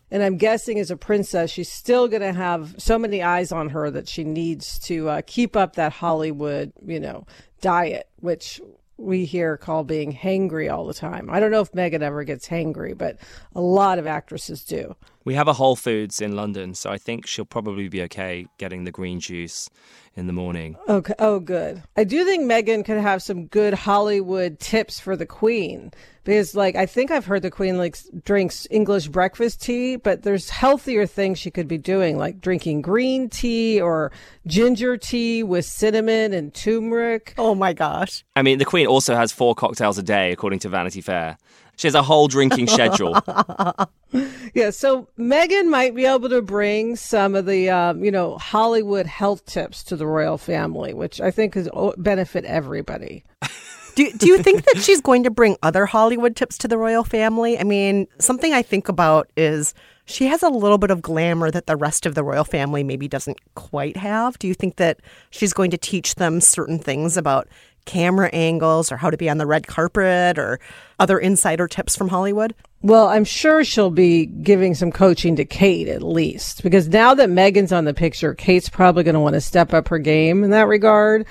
and 0.10 0.22
I'm 0.22 0.36
guessing 0.36 0.78
as 0.78 0.90
a 0.90 0.96
princess, 0.96 1.50
she's 1.50 1.70
still 1.70 2.08
going 2.08 2.22
to 2.22 2.32
have 2.32 2.74
so 2.78 2.98
many 2.98 3.22
eyes 3.22 3.52
on 3.52 3.70
her 3.70 3.90
that 3.90 4.08
she 4.08 4.24
needs 4.24 4.78
to 4.80 5.08
uh, 5.08 5.22
keep 5.26 5.56
up 5.56 5.76
that 5.76 5.92
Hollywood, 5.92 6.72
you 6.84 7.00
know, 7.00 7.26
diet, 7.60 8.08
which 8.16 8.60
we 8.96 9.24
hear 9.24 9.56
call 9.56 9.82
being 9.82 10.14
hangry 10.14 10.72
all 10.72 10.86
the 10.86 10.94
time. 10.94 11.30
I 11.30 11.40
don't 11.40 11.50
know 11.50 11.60
if 11.60 11.72
Meghan 11.72 12.02
ever 12.02 12.22
gets 12.24 12.46
hangry, 12.46 12.96
but 12.96 13.16
a 13.54 13.60
lot 13.60 13.98
of 13.98 14.06
actresses 14.06 14.64
do. 14.64 14.94
We 15.24 15.34
have 15.34 15.48
a 15.48 15.52
Whole 15.52 15.76
Foods 15.76 16.20
in 16.20 16.34
London, 16.34 16.74
so 16.74 16.90
I 16.90 16.96
think 16.96 17.26
she'll 17.26 17.44
probably 17.44 17.88
be 17.88 18.02
okay 18.04 18.46
getting 18.56 18.84
the 18.84 18.90
green 18.90 19.20
juice 19.20 19.68
in 20.16 20.26
the 20.26 20.32
morning. 20.32 20.76
Okay. 20.88 21.14
Oh, 21.18 21.40
good. 21.40 21.82
I 21.96 22.04
do 22.04 22.24
think 22.24 22.50
Meghan 22.50 22.84
could 22.84 22.98
have 22.98 23.22
some 23.22 23.46
good 23.46 23.74
Hollywood 23.74 24.58
tips 24.58 24.98
for 24.98 25.16
the 25.16 25.26
Queen 25.26 25.92
because, 26.24 26.54
like, 26.54 26.74
I 26.74 26.86
think 26.86 27.10
I've 27.10 27.26
heard 27.26 27.42
the 27.42 27.50
Queen 27.50 27.76
like 27.76 27.98
drinks 28.24 28.66
English 28.70 29.08
breakfast 29.08 29.60
tea, 29.60 29.96
but 29.96 30.22
there's 30.22 30.48
healthier 30.48 31.06
things 31.06 31.38
she 31.38 31.50
could 31.50 31.68
be 31.68 31.78
doing, 31.78 32.16
like 32.16 32.40
drinking 32.40 32.82
green 32.82 33.28
tea 33.28 33.80
or 33.80 34.12
ginger 34.46 34.96
tea 34.96 35.42
with 35.42 35.64
cinnamon 35.64 36.32
and 36.32 36.54
turmeric. 36.54 37.34
Oh 37.36 37.54
my 37.54 37.72
gosh! 37.72 38.24
I 38.34 38.42
mean, 38.42 38.58
the 38.58 38.64
Queen 38.64 38.86
also 38.86 39.14
has 39.14 39.32
four 39.32 39.54
cocktails 39.54 39.98
a 39.98 40.02
day, 40.02 40.32
according 40.32 40.60
to 40.60 40.68
Vanity 40.68 41.02
Fair. 41.02 41.36
She 41.80 41.86
has 41.86 41.94
a 41.94 42.02
whole 42.02 42.28
drinking 42.28 42.66
schedule. 42.66 43.14
yeah, 44.54 44.68
so 44.68 45.08
Meghan 45.18 45.70
might 45.70 45.94
be 45.94 46.04
able 46.04 46.28
to 46.28 46.42
bring 46.42 46.94
some 46.94 47.34
of 47.34 47.46
the, 47.46 47.70
um, 47.70 48.04
you 48.04 48.10
know, 48.10 48.36
Hollywood 48.36 49.06
health 49.06 49.46
tips 49.46 49.82
to 49.84 49.96
the 49.96 50.06
royal 50.06 50.36
family, 50.36 50.92
which 50.92 51.22
I 51.22 51.30
think 51.30 51.56
is 51.56 51.70
benefit 51.96 52.44
everybody. 52.44 53.24
do, 53.94 54.12
do 54.12 54.26
you 54.26 54.42
think 54.42 54.66
that 54.66 54.82
she's 54.82 55.00
going 55.00 55.22
to 55.22 55.30
bring 55.30 55.56
other 55.62 55.86
Hollywood 55.86 56.36
tips 56.36 56.58
to 56.58 56.68
the 56.68 56.76
royal 56.76 57.02
family? 57.02 57.58
I 57.58 57.64
mean, 57.64 58.06
something 58.18 58.52
I 58.52 58.60
think 58.60 58.90
about 58.90 59.30
is 59.34 59.72
she 60.04 60.26
has 60.26 60.42
a 60.42 60.50
little 60.50 60.76
bit 60.76 60.90
of 60.90 61.00
glamour 61.00 61.50
that 61.50 61.66
the 61.66 61.76
rest 61.76 62.04
of 62.04 62.14
the 62.14 62.22
royal 62.22 62.44
family 62.44 62.84
maybe 62.84 63.08
doesn't 63.08 63.38
quite 63.54 63.96
have. 63.96 64.38
Do 64.38 64.48
you 64.48 64.54
think 64.54 64.76
that 64.76 65.00
she's 65.30 65.54
going 65.54 65.70
to 65.70 65.78
teach 65.78 66.16
them 66.16 66.42
certain 66.42 66.78
things 66.78 67.16
about 67.16 67.48
camera 67.84 68.28
angles 68.32 68.92
or 68.92 68.96
how 68.96 69.10
to 69.10 69.16
be 69.16 69.28
on 69.28 69.38
the 69.38 69.46
red 69.46 69.66
carpet 69.66 70.38
or 70.38 70.60
other 70.98 71.18
insider 71.18 71.66
tips 71.66 71.96
from 71.96 72.08
Hollywood? 72.08 72.54
Well, 72.82 73.08
I'm 73.08 73.24
sure 73.24 73.62
she'll 73.64 73.90
be 73.90 74.26
giving 74.26 74.74
some 74.74 74.90
coaching 74.90 75.36
to 75.36 75.44
Kate 75.44 75.88
at 75.88 76.02
least, 76.02 76.62
because 76.62 76.88
now 76.88 77.14
that 77.14 77.28
Meghan's 77.28 77.72
on 77.72 77.84
the 77.84 77.92
picture, 77.92 78.34
Kate's 78.34 78.68
probably 78.68 79.02
going 79.02 79.14
to 79.14 79.20
want 79.20 79.34
to 79.34 79.40
step 79.40 79.74
up 79.74 79.88
her 79.88 79.98
game 79.98 80.44
in 80.44 80.50
that 80.50 80.66
regard. 80.66 81.26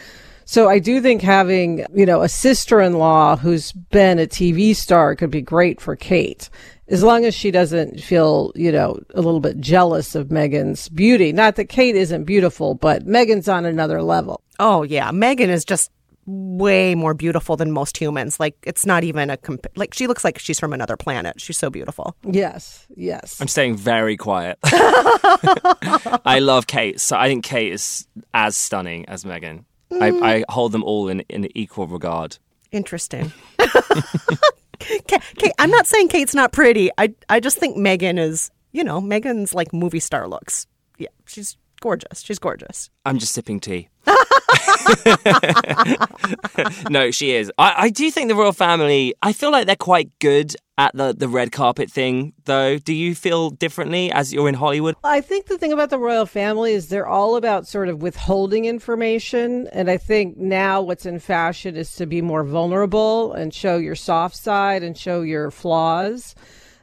So 0.46 0.68
I 0.68 0.80
do 0.80 1.00
think 1.00 1.22
having, 1.22 1.86
you 1.94 2.06
know, 2.06 2.22
a 2.22 2.30
sister-in-law 2.30 3.38
who's 3.38 3.72
been 3.72 4.18
a 4.18 4.26
TV 4.28 4.76
star 4.76 5.16
could 5.16 5.30
be 5.30 5.42
great 5.42 5.80
for 5.80 5.96
Kate. 5.96 6.50
As 6.88 7.04
long 7.04 7.24
as 7.24 7.36
she 7.36 7.52
doesn't 7.52 8.02
feel, 8.02 8.52
you 8.56 8.72
know, 8.72 9.00
a 9.14 9.22
little 9.22 9.42
bit 9.42 9.60
jealous 9.60 10.16
of 10.16 10.30
Meghan's 10.30 10.90
beauty. 10.90 11.32
Not 11.32 11.56
that 11.58 11.66
Kate 11.66 11.96
isn't 11.96 12.24
beautiful, 12.24 12.74
but 12.74 13.06
Meghan's 13.06 13.48
on 13.48 13.66
another 13.66 14.02
level. 14.02 14.42
Oh 14.58 14.82
yeah, 14.82 15.12
Meghan 15.12 15.50
is 15.50 15.66
just 15.66 15.92
way 16.30 16.94
more 16.94 17.14
beautiful 17.14 17.58
than 17.58 17.72
most 17.72 17.98
humans. 17.98 18.40
Like 18.40 18.56
it's 18.64 18.86
not 18.86 19.04
even 19.04 19.30
a 19.30 19.38
comp- 19.38 19.68
like 19.76 19.94
she 19.94 20.08
looks 20.08 20.24
like 20.24 20.38
she's 20.38 20.60
from 20.60 20.74
another 20.74 20.96
planet. 20.96 21.42
She's 21.42 21.58
so 21.58 21.70
beautiful. 21.70 22.16
Yes, 22.24 22.86
yes. 22.96 23.42
I'm 23.42 23.48
staying 23.48 23.76
very 23.76 24.16
quiet. 24.16 24.60
I 24.64 26.40
love 26.42 26.68
Kate, 26.68 27.00
so 27.00 27.18
I 27.18 27.28
think 27.28 27.44
Kate 27.44 27.72
is 27.72 28.08
as 28.34 28.56
stunning 28.56 29.08
as 29.10 29.24
Meghan. 29.24 29.66
Mm. 29.92 30.22
I, 30.24 30.36
I, 30.36 30.44
hold 30.50 30.72
them 30.72 30.84
all 30.84 31.10
in 31.10 31.22
in 31.22 31.50
equal 31.58 31.88
regard. 31.88 32.38
Interesting. 32.72 33.34
Kate, 34.80 35.54
I'm 35.58 35.72
not 35.72 35.88
saying 35.88 36.10
Kate's 36.10 36.36
not 36.36 36.52
pretty. 36.52 36.92
I 36.98 37.14
I 37.28 37.40
just 37.40 37.58
think 37.58 37.76
Meghan 37.76 38.20
is, 38.20 38.52
you 38.72 38.84
know, 38.84 39.02
Meghan's 39.02 39.56
like 39.56 39.74
movie 39.74 40.00
star 40.00 40.28
looks. 40.28 40.68
Yeah, 41.00 41.08
she's 41.26 41.58
gorgeous. 41.82 42.22
She's 42.22 42.40
gorgeous. 42.40 42.92
I'm 43.06 43.18
just 43.18 43.34
sipping 43.34 43.60
tea. 43.60 43.90
no, 46.90 47.12
she 47.12 47.32
is. 47.32 47.52
I, 47.58 47.74
I 47.78 47.90
do 47.90 48.10
think 48.12 48.30
the 48.30 48.36
royal 48.36 48.54
family, 48.54 49.14
I 49.22 49.34
feel 49.34 49.52
like 49.52 49.66
they're 49.66 49.76
quite 49.76 50.18
good 50.20 50.56
at 50.78 50.96
the, 50.96 51.14
the 51.14 51.28
red 51.28 51.52
carpet 51.52 51.92
thing, 51.92 52.34
though. 52.46 52.78
Do 52.78 52.94
you 52.94 53.14
feel 53.14 53.50
differently 53.50 54.12
as 54.12 54.34
you're 54.34 54.48
in 54.48 54.56
Hollywood? 54.56 54.96
I 55.04 55.22
think 55.22 55.48
the 55.48 55.58
thing 55.58 55.74
about 55.74 55.90
the 55.90 56.00
royal 56.00 56.26
family 56.26 56.74
is 56.74 56.88
they're 56.88 57.08
all 57.08 57.36
about 57.36 57.68
sort 57.68 57.90
of 57.90 58.02
withholding 58.02 58.66
information. 58.66 59.68
And 59.74 59.92
I 59.92 59.98
think 59.98 60.38
now 60.38 60.82
what's 60.82 61.06
in 61.06 61.20
fashion 61.20 61.76
is 61.76 61.96
to 61.98 62.06
be 62.06 62.22
more 62.22 62.44
vulnerable 62.44 63.34
and 63.34 63.54
show 63.54 63.78
your 63.78 63.96
soft 63.96 64.36
side 64.36 64.84
and 64.84 64.98
show 64.98 65.22
your 65.22 65.52
flaws. 65.52 66.36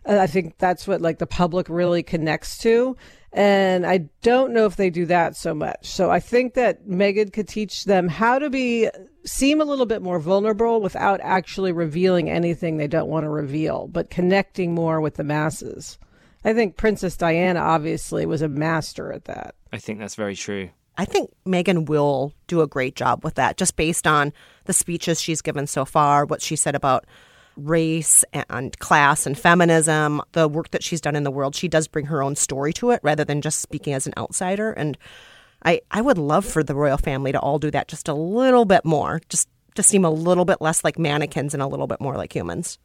Uh, 0.05 0.19
I 0.19 0.27
think 0.27 0.59
that's 0.59 0.87
what 0.87 1.01
like 1.01 1.19
the 1.19 1.27
public 1.27 1.69
really 1.69 2.03
connects 2.03 2.59
to. 2.59 2.97
And 3.37 3.87
I 3.87 4.09
don't 4.23 4.55
know 4.55 4.65
if 4.65 4.77
they 4.77 4.89
do 4.89 5.05
that 5.07 5.37
so 5.37 5.55
much. 5.55 5.87
So 5.91 6.11
I 6.11 6.21
think 6.21 6.55
that 6.55 6.89
Meghan 6.89 7.35
could 7.35 7.47
teach 7.47 7.85
them 7.85 8.09
how 8.09 8.39
to 8.39 8.49
be 8.49 8.89
seem 9.27 9.61
a 9.61 9.65
little 9.65 9.85
bit 9.85 10.01
more 10.01 10.19
vulnerable 10.19 10.81
without 10.81 11.21
actually 11.23 11.71
revealing 11.71 12.31
anything 12.31 12.79
they 12.79 12.87
don't 12.87 13.11
want 13.11 13.25
to 13.25 13.29
reveal, 13.29 13.89
but 13.89 14.09
connecting 14.09 14.75
more 14.75 15.03
with 15.03 15.17
the 15.17 15.25
masses. 15.25 15.99
I 16.47 16.55
think 16.55 16.79
Princess 16.79 17.17
Diana 17.17 17.61
obviously 17.61 18.25
was 18.25 18.41
a 18.41 18.49
master 18.49 19.13
at 19.13 19.27
that. 19.27 19.55
I 19.71 19.79
think 19.79 19.99
that's 19.99 20.15
very 20.15 20.37
true. 20.37 20.71
I 20.97 21.05
think 21.05 21.31
Meghan 21.47 21.91
will 21.91 22.33
do 22.47 22.63
a 22.63 22.67
great 22.67 22.97
job 22.97 23.23
with 23.23 23.35
that, 23.35 23.59
just 23.59 23.77
based 23.77 24.07
on 24.07 24.33
the 24.65 24.73
speeches 24.73 25.21
she's 25.21 25.43
given 25.43 25.67
so 25.67 25.85
far, 25.85 26.25
what 26.25 26.41
she 26.41 26.57
said 26.57 26.75
about 26.75 27.05
race 27.57 28.25
and 28.51 28.79
class 28.79 29.27
and 29.27 29.39
feminism, 29.39 30.23
the 30.33 30.49
work 30.49 30.71
that 30.71 30.83
she's 30.83 31.01
done 31.01 31.17
in 31.17 31.25
the 31.25 31.31
world, 31.31 31.55
she 31.55 31.69
does 31.69 31.89
bring 31.89 32.07
her 32.07 32.23
own 32.23 32.37
story 32.37 32.73
to 32.75 32.91
it 32.91 33.01
rather 33.03 33.25
than 33.25 33.41
just 33.41 33.61
speaking 33.61 33.93
as 33.93 34.07
an 34.07 34.15
outsider. 34.17 34.73
And 34.73 34.97
I, 35.65 35.81
I 35.91 36.01
would 36.01 36.19
love 36.19 36.45
for 36.45 36.63
the 36.63 36.75
royal 36.75 36.99
family 36.99 37.33
to 37.33 37.41
all 37.41 37.59
do 37.59 37.71
that 37.71 37.89
just 37.89 38.09
a 38.09 38.15
little 38.15 38.65
bit 38.65 38.85
more, 38.85 39.21
just 39.29 39.49
to 39.75 39.83
seem 39.83 40.05
a 40.05 40.11
little 40.11 40.45
bit 40.45 40.61
less 40.61 40.85
like 40.85 40.99
mannequins 40.99 41.55
and 41.55 41.63
a 41.63 41.67
little 41.67 41.87
bit 41.87 42.01
more 42.01 42.17
like 42.17 42.35
humans. 42.35 42.79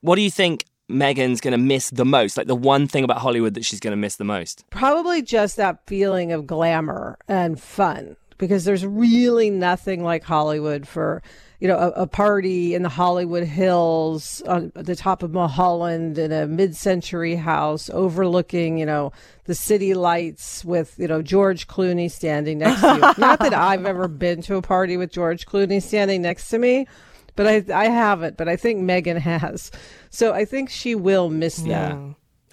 What 0.00 0.16
do 0.16 0.22
you 0.22 0.30
think 0.30 0.64
Meghan's 0.90 1.40
going 1.40 1.52
to 1.52 1.58
miss 1.58 1.90
the 1.90 2.04
most? 2.04 2.36
Like 2.36 2.46
the 2.46 2.54
one 2.54 2.86
thing 2.86 3.04
about 3.04 3.18
Hollywood 3.18 3.54
that 3.54 3.64
she's 3.64 3.80
going 3.80 3.92
to 3.92 3.96
miss 3.96 4.16
the 4.16 4.24
most? 4.24 4.64
Probably 4.70 5.22
just 5.22 5.56
that 5.56 5.86
feeling 5.86 6.32
of 6.32 6.46
glamour 6.46 7.18
and 7.28 7.60
fun 7.60 8.16
because 8.38 8.64
there's 8.64 8.84
really 8.84 9.50
nothing 9.50 10.02
like 10.02 10.24
Hollywood 10.24 10.86
for 10.86 11.22
you 11.64 11.68
know, 11.68 11.78
a, 11.78 12.02
a, 12.02 12.06
party 12.06 12.74
in 12.74 12.82
the 12.82 12.90
Hollywood 12.90 13.44
Hills 13.44 14.42
on 14.42 14.70
the 14.74 14.94
top 14.94 15.22
of 15.22 15.32
Mulholland 15.32 16.18
in 16.18 16.30
a 16.30 16.46
mid-century 16.46 17.36
house 17.36 17.88
overlooking, 17.88 18.76
you 18.76 18.84
know, 18.84 19.12
the 19.44 19.54
city 19.54 19.94
lights 19.94 20.62
with, 20.62 20.94
you 20.98 21.08
know, 21.08 21.22
George 21.22 21.66
Clooney 21.66 22.10
standing 22.10 22.58
next 22.58 22.82
to 22.82 22.94
you. 22.94 23.00
Not 23.18 23.38
that 23.38 23.54
I've 23.54 23.86
ever 23.86 24.08
been 24.08 24.42
to 24.42 24.56
a 24.56 24.62
party 24.62 24.98
with 24.98 25.10
George 25.10 25.46
Clooney 25.46 25.80
standing 25.80 26.20
next 26.20 26.50
to 26.50 26.58
me, 26.58 26.86
but 27.34 27.46
I 27.46 27.64
I 27.74 27.86
haven't. 27.86 28.36
But 28.36 28.46
I 28.48 28.56
think 28.56 28.80
Meghan 28.80 29.16
has. 29.18 29.70
So 30.10 30.34
I 30.34 30.44
think 30.44 30.68
she 30.68 30.94
will 30.94 31.30
miss 31.30 31.56
that. 31.62 31.96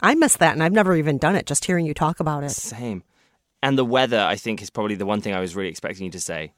I 0.02 0.16
miss 0.16 0.38
that, 0.38 0.54
and 0.54 0.64
I've 0.64 0.72
never 0.72 0.96
even 0.96 1.18
done 1.18 1.36
it. 1.36 1.46
Just 1.46 1.66
hearing 1.66 1.86
you 1.86 1.94
talk 1.94 2.22
about 2.22 2.46
it. 2.46 2.52
Same. 2.52 3.04
And 3.64 3.78
the 3.78 3.86
weather, 3.86 4.20
I 4.20 4.36
think, 4.36 4.62
is 4.62 4.70
probably 4.70 4.96
the 4.96 5.06
one 5.06 5.22
thing 5.22 5.34
I 5.34 5.40
was 5.40 5.56
really 5.56 5.70
expecting 5.70 6.06
you 6.06 6.12
to 6.12 6.20
say. 6.20 6.54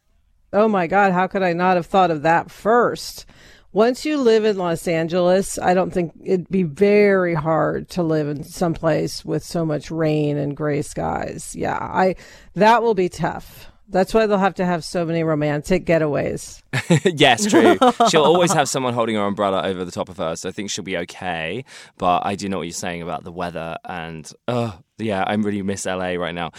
Oh 0.53 0.67
my 0.67 0.87
God, 0.87 1.11
how 1.11 1.27
could 1.27 1.43
I 1.43 1.53
not 1.53 1.75
have 1.75 1.87
thought 1.87 2.11
of 2.11 2.21
that 2.21 2.51
first? 2.51 3.25
Once 3.73 4.05
you 4.05 4.17
live 4.17 4.45
in 4.45 4.55
Los 4.55 4.87
Angeles, 4.87 5.57
I 5.57 5.73
don't 5.73 5.91
think 5.91 6.13
it'd 6.23 6.47
be 6.49 6.61
very 6.61 7.33
hard 7.33 7.89
to 7.89 8.03
live 8.03 8.27
in 8.27 8.43
some 8.43 8.75
place 8.75 9.25
with 9.25 9.43
so 9.43 9.65
much 9.65 9.89
rain 9.89 10.37
and 10.37 10.55
gray 10.55 10.83
skies. 10.83 11.55
Yeah, 11.55 11.79
I 11.79 12.15
that 12.53 12.83
will 12.83 12.93
be 12.93 13.09
tough. 13.09 13.71
That's 13.89 14.13
why 14.13 14.27
they'll 14.27 14.37
have 14.37 14.55
to 14.55 14.65
have 14.65 14.83
so 14.83 15.05
many 15.05 15.23
romantic 15.23 15.85
getaways. 15.85 16.61
yes, 17.17 17.45
true. 17.47 17.77
she'll 18.09 18.23
always 18.23 18.53
have 18.53 18.69
someone 18.69 18.93
holding 18.93 19.15
her 19.15 19.23
umbrella 19.23 19.63
over 19.63 19.83
the 19.83 19.91
top 19.91 20.07
of 20.07 20.17
her, 20.17 20.35
so 20.35 20.49
I 20.49 20.51
think 20.51 20.69
she'll 20.69 20.83
be 20.83 20.97
okay. 20.97 21.65
But 21.97 22.21
I 22.25 22.35
do 22.35 22.49
know 22.49 22.59
what 22.59 22.67
you're 22.67 22.73
saying 22.73 23.01
about 23.01 23.23
the 23.23 23.31
weather, 23.31 23.77
and 23.85 24.31
oh, 24.47 24.79
yeah, 24.99 25.23
I 25.25 25.33
really 25.33 25.61
miss 25.63 25.85
LA 25.85 26.13
right 26.13 26.33
now. 26.33 26.51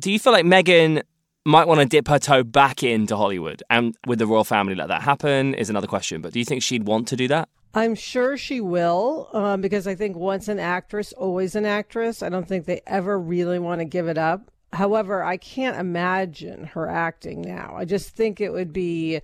Do 0.00 0.10
you 0.10 0.18
feel 0.18 0.32
like 0.32 0.46
Meghan 0.46 1.02
might 1.44 1.66
want 1.66 1.80
to 1.80 1.86
dip 1.86 2.08
her 2.08 2.18
toe 2.18 2.42
back 2.42 2.82
into 2.82 3.16
Hollywood 3.16 3.62
and 3.70 3.94
with 4.06 4.18
the 4.18 4.26
royal 4.26 4.44
family 4.44 4.74
let 4.74 4.88
that 4.88 5.02
happen 5.02 5.54
is 5.54 5.70
another 5.70 5.86
question. 5.86 6.20
But 6.20 6.32
do 6.32 6.38
you 6.38 6.44
think 6.44 6.62
she'd 6.62 6.84
want 6.84 7.08
to 7.08 7.16
do 7.16 7.28
that? 7.28 7.48
I'm 7.72 7.94
sure 7.94 8.36
she 8.36 8.60
will, 8.60 9.28
um, 9.32 9.60
because 9.60 9.86
I 9.86 9.94
think 9.94 10.16
once 10.16 10.48
an 10.48 10.58
actress, 10.58 11.12
always 11.12 11.54
an 11.54 11.64
actress. 11.64 12.22
I 12.22 12.28
don't 12.28 12.48
think 12.48 12.66
they 12.66 12.80
ever 12.86 13.18
really 13.18 13.58
want 13.58 13.80
to 13.80 13.84
give 13.84 14.08
it 14.08 14.18
up. 14.18 14.50
However, 14.72 15.22
I 15.22 15.36
can't 15.36 15.76
imagine 15.76 16.64
her 16.64 16.88
acting 16.88 17.42
now. 17.42 17.74
I 17.76 17.84
just 17.84 18.10
think 18.10 18.40
it 18.40 18.52
would 18.52 18.72
be. 18.72 19.20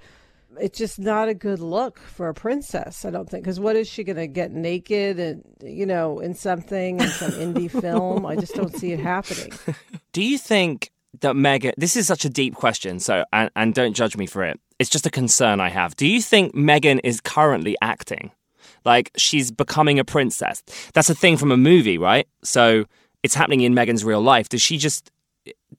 It's 0.61 0.79
just 0.79 0.99
not 0.99 1.29
a 1.29 1.35
good 1.35 1.61
look 1.61 1.99
for 1.99 2.29
a 2.29 2.35
princess. 2.35 3.05
I 3.05 3.11
don't 3.11 3.29
think 3.29 3.45
because 3.45 3.61
what 3.61 3.77
is 3.77 3.89
she 3.89 4.05
going 4.05 4.17
to 4.17 4.27
get 4.27 4.53
naked 4.53 5.19
and 5.19 5.43
you 5.63 5.87
know 5.87 6.21
in 6.21 6.35
something 6.35 7.01
in 7.01 7.09
some 7.09 7.33
indie 7.33 7.71
film? 7.71 8.27
I 8.27 8.37
just 8.37 8.55
don't 8.55 8.77
see 8.77 8.93
it 8.93 9.01
happening. 9.01 9.53
Do 10.13 10.23
you 10.23 10.39
think 10.39 10.91
that 11.21 11.35
Meghan, 11.35 11.73
this 11.77 11.97
is 11.97 12.07
such 12.07 12.25
a 12.25 12.29
deep 12.29 12.55
question, 12.55 13.01
so, 13.01 13.25
and, 13.33 13.51
and 13.57 13.75
don't 13.75 13.95
judge 13.95 14.17
me 14.17 14.27
for 14.27 14.45
it. 14.45 14.61
It's 14.79 14.91
just 14.91 15.07
a 15.07 15.11
concern 15.11 15.61
I 15.61 15.69
have. 15.69 15.97
Do 15.97 16.07
you 16.07 16.21
think 16.21 16.55
Meghan 16.55 17.01
is 17.05 17.21
currently 17.21 17.77
acting? 17.81 18.31
Like 18.85 19.11
she's 19.17 19.51
becoming 19.51 19.99
a 19.99 20.05
princess? 20.05 20.63
That's 20.95 21.11
a 21.11 21.15
thing 21.15 21.37
from 21.37 21.51
a 21.51 21.57
movie, 21.57 21.99
right? 21.99 22.29
So 22.43 22.85
it's 23.23 23.35
happening 23.35 23.63
in 23.63 23.75
Meghan's 23.75 24.05
real 24.05 24.21
life. 24.21 24.49
Does 24.49 24.63
she 24.63 24.79
just, 24.79 25.11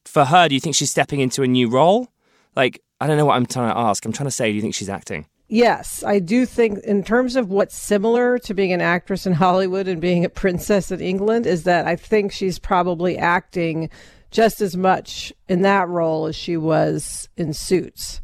for 0.05 0.25
her, 0.25 0.47
do 0.47 0.55
you 0.55 0.61
think 0.61 0.75
she's 0.75 0.91
stepping 0.91 1.19
into 1.19 1.43
a 1.43 1.47
new 1.47 1.69
role? 1.69 2.07
Like, 2.55 2.81
I 2.99 3.07
don't 3.07 3.17
know 3.17 3.25
what 3.25 3.35
I'm 3.35 3.45
trying 3.45 3.71
to 3.71 3.77
ask. 3.77 4.05
I'm 4.05 4.13
trying 4.13 4.27
to 4.27 4.31
say, 4.31 4.49
do 4.49 4.55
you 4.55 4.61
think 4.61 4.75
she's 4.75 4.89
acting? 4.89 5.25
Yes, 5.49 6.03
I 6.03 6.19
do 6.19 6.45
think, 6.45 6.79
in 6.79 7.03
terms 7.03 7.37
of 7.37 7.49
what's 7.49 7.77
similar 7.77 8.37
to 8.39 8.53
being 8.53 8.73
an 8.73 8.81
actress 8.81 9.25
in 9.25 9.33
Hollywood 9.33 9.87
and 9.87 10.01
being 10.01 10.25
a 10.25 10.29
princess 10.29 10.91
in 10.91 10.99
England, 10.99 11.45
is 11.45 11.63
that 11.63 11.87
I 11.87 11.95
think 11.95 12.33
she's 12.33 12.59
probably 12.59 13.17
acting 13.17 13.89
just 14.29 14.59
as 14.59 14.75
much 14.75 15.31
in 15.47 15.61
that 15.61 15.87
role 15.87 16.25
as 16.27 16.35
she 16.35 16.57
was 16.57 17.29
in 17.37 17.53
Suits. 17.53 18.19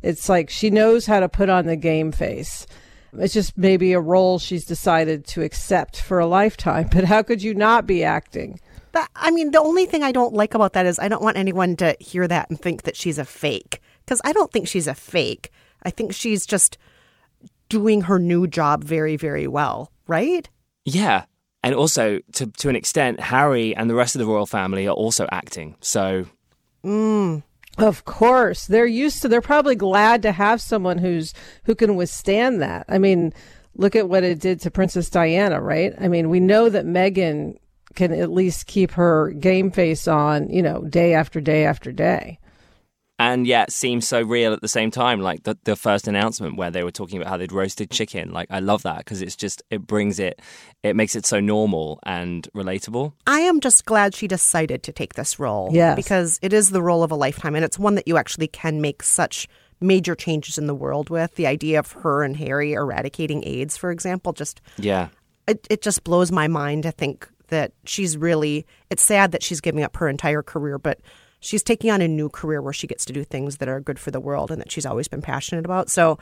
It's 0.00 0.28
like 0.28 0.48
she 0.48 0.70
knows 0.70 1.04
how 1.04 1.20
to 1.20 1.28
put 1.28 1.50
on 1.50 1.66
the 1.66 1.76
game 1.76 2.10
face. 2.10 2.66
It's 3.18 3.34
just 3.34 3.58
maybe 3.58 3.92
a 3.92 4.00
role 4.00 4.38
she's 4.38 4.64
decided 4.64 5.26
to 5.28 5.42
accept 5.42 6.00
for 6.00 6.18
a 6.18 6.26
lifetime. 6.26 6.88
But 6.92 7.04
how 7.04 7.22
could 7.22 7.42
you 7.42 7.52
not 7.54 7.86
be 7.86 8.02
acting? 8.02 8.60
That, 8.92 9.10
I 9.14 9.30
mean, 9.30 9.50
the 9.50 9.60
only 9.60 9.84
thing 9.86 10.02
I 10.02 10.12
don't 10.12 10.34
like 10.34 10.54
about 10.54 10.72
that 10.72 10.86
is 10.86 10.98
I 10.98 11.08
don't 11.08 11.22
want 11.22 11.36
anyone 11.36 11.76
to 11.76 11.96
hear 12.00 12.26
that 12.28 12.48
and 12.48 12.58
think 12.60 12.82
that 12.82 12.96
she's 12.96 13.18
a 13.18 13.24
fake. 13.24 13.80
Because 14.04 14.20
I 14.24 14.32
don't 14.32 14.52
think 14.52 14.68
she's 14.68 14.86
a 14.86 14.94
fake. 14.94 15.50
I 15.82 15.90
think 15.90 16.12
she's 16.12 16.46
just 16.46 16.78
doing 17.68 18.02
her 18.02 18.18
new 18.18 18.46
job 18.46 18.84
very, 18.84 19.16
very 19.16 19.46
well, 19.46 19.90
right? 20.06 20.48
Yeah. 20.84 21.24
And 21.62 21.74
also, 21.74 22.20
to, 22.32 22.46
to 22.46 22.68
an 22.68 22.76
extent, 22.76 23.20
Harry 23.20 23.74
and 23.74 23.88
the 23.88 23.94
rest 23.94 24.14
of 24.14 24.18
the 24.18 24.26
royal 24.26 24.46
family 24.46 24.86
are 24.86 24.94
also 24.94 25.26
acting. 25.30 25.76
So. 25.80 26.26
Mm. 26.84 27.42
Of 27.78 28.04
course, 28.04 28.66
they're 28.66 28.84
used 28.84 29.22
to. 29.22 29.28
They're 29.28 29.40
probably 29.40 29.76
glad 29.76 30.22
to 30.22 30.32
have 30.32 30.60
someone 30.60 30.98
who's 30.98 31.32
who 31.64 31.74
can 31.74 31.96
withstand 31.96 32.60
that. 32.60 32.84
I 32.86 32.98
mean, 32.98 33.32
look 33.76 33.96
at 33.96 34.10
what 34.10 34.24
it 34.24 34.40
did 34.40 34.60
to 34.60 34.70
Princess 34.70 35.08
Diana, 35.08 35.58
right? 35.58 35.94
I 35.98 36.08
mean, 36.08 36.28
we 36.28 36.38
know 36.38 36.68
that 36.68 36.84
Meghan 36.84 37.56
can 37.94 38.12
at 38.12 38.30
least 38.30 38.66
keep 38.66 38.90
her 38.92 39.30
game 39.30 39.70
face 39.70 40.06
on, 40.06 40.50
you 40.50 40.62
know, 40.62 40.82
day 40.84 41.14
after 41.14 41.40
day 41.40 41.64
after 41.64 41.92
day 41.92 42.38
and 43.18 43.46
yet 43.46 43.72
seems 43.72 44.08
so 44.08 44.22
real 44.22 44.52
at 44.52 44.62
the 44.62 44.68
same 44.68 44.90
time. 44.90 45.20
Like 45.20 45.44
the, 45.44 45.56
the 45.64 45.76
first 45.76 46.08
announcement 46.08 46.56
where 46.56 46.70
they 46.70 46.82
were 46.82 46.90
talking 46.90 47.20
about 47.20 47.28
how 47.28 47.36
they'd 47.36 47.52
roasted 47.52 47.90
chicken. 47.90 48.32
Like 48.32 48.48
I 48.50 48.60
love 48.60 48.82
that 48.82 48.98
because 48.98 49.22
it's 49.22 49.36
just 49.36 49.62
it 49.70 49.86
brings 49.86 50.18
it, 50.18 50.40
it 50.82 50.96
makes 50.96 51.14
it 51.14 51.26
so 51.26 51.40
normal 51.40 52.00
and 52.04 52.48
relatable. 52.54 53.12
I 53.26 53.40
am 53.40 53.60
just 53.60 53.84
glad 53.84 54.14
she 54.14 54.26
decided 54.26 54.82
to 54.84 54.92
take 54.92 55.14
this 55.14 55.38
role. 55.38 55.70
Yes. 55.72 55.96
because 55.96 56.38
it 56.42 56.52
is 56.52 56.70
the 56.70 56.82
role 56.82 57.02
of 57.02 57.10
a 57.10 57.16
lifetime, 57.16 57.54
and 57.54 57.64
it's 57.64 57.78
one 57.78 57.94
that 57.94 58.08
you 58.08 58.16
actually 58.16 58.48
can 58.48 58.80
make 58.80 59.02
such 59.02 59.48
major 59.80 60.14
changes 60.14 60.58
in 60.58 60.66
the 60.66 60.74
world 60.74 61.10
with. 61.10 61.34
The 61.34 61.46
idea 61.46 61.78
of 61.78 61.92
her 61.92 62.22
and 62.22 62.36
Harry 62.36 62.72
eradicating 62.72 63.42
AIDS, 63.46 63.76
for 63.76 63.90
example, 63.90 64.32
just 64.32 64.60
yeah, 64.78 65.08
it 65.46 65.66
it 65.70 65.82
just 65.82 66.04
blows 66.04 66.32
my 66.32 66.48
mind 66.48 66.84
to 66.84 66.92
think 66.92 67.28
that 67.48 67.72
she's 67.84 68.16
really. 68.16 68.66
It's 68.90 69.02
sad 69.02 69.32
that 69.32 69.42
she's 69.42 69.60
giving 69.60 69.84
up 69.84 69.96
her 69.96 70.08
entire 70.08 70.42
career, 70.42 70.78
but 70.78 71.00
she's 71.42 71.62
taking 71.62 71.90
on 71.90 72.00
a 72.00 72.08
new 72.08 72.30
career 72.30 72.62
where 72.62 72.72
she 72.72 72.86
gets 72.86 73.04
to 73.04 73.12
do 73.12 73.24
things 73.24 73.58
that 73.58 73.68
are 73.68 73.80
good 73.80 73.98
for 73.98 74.10
the 74.10 74.20
world 74.20 74.50
and 74.50 74.60
that 74.60 74.72
she's 74.72 74.86
always 74.86 75.08
been 75.08 75.20
passionate 75.20 75.66
about. 75.66 75.90
So 75.90 76.18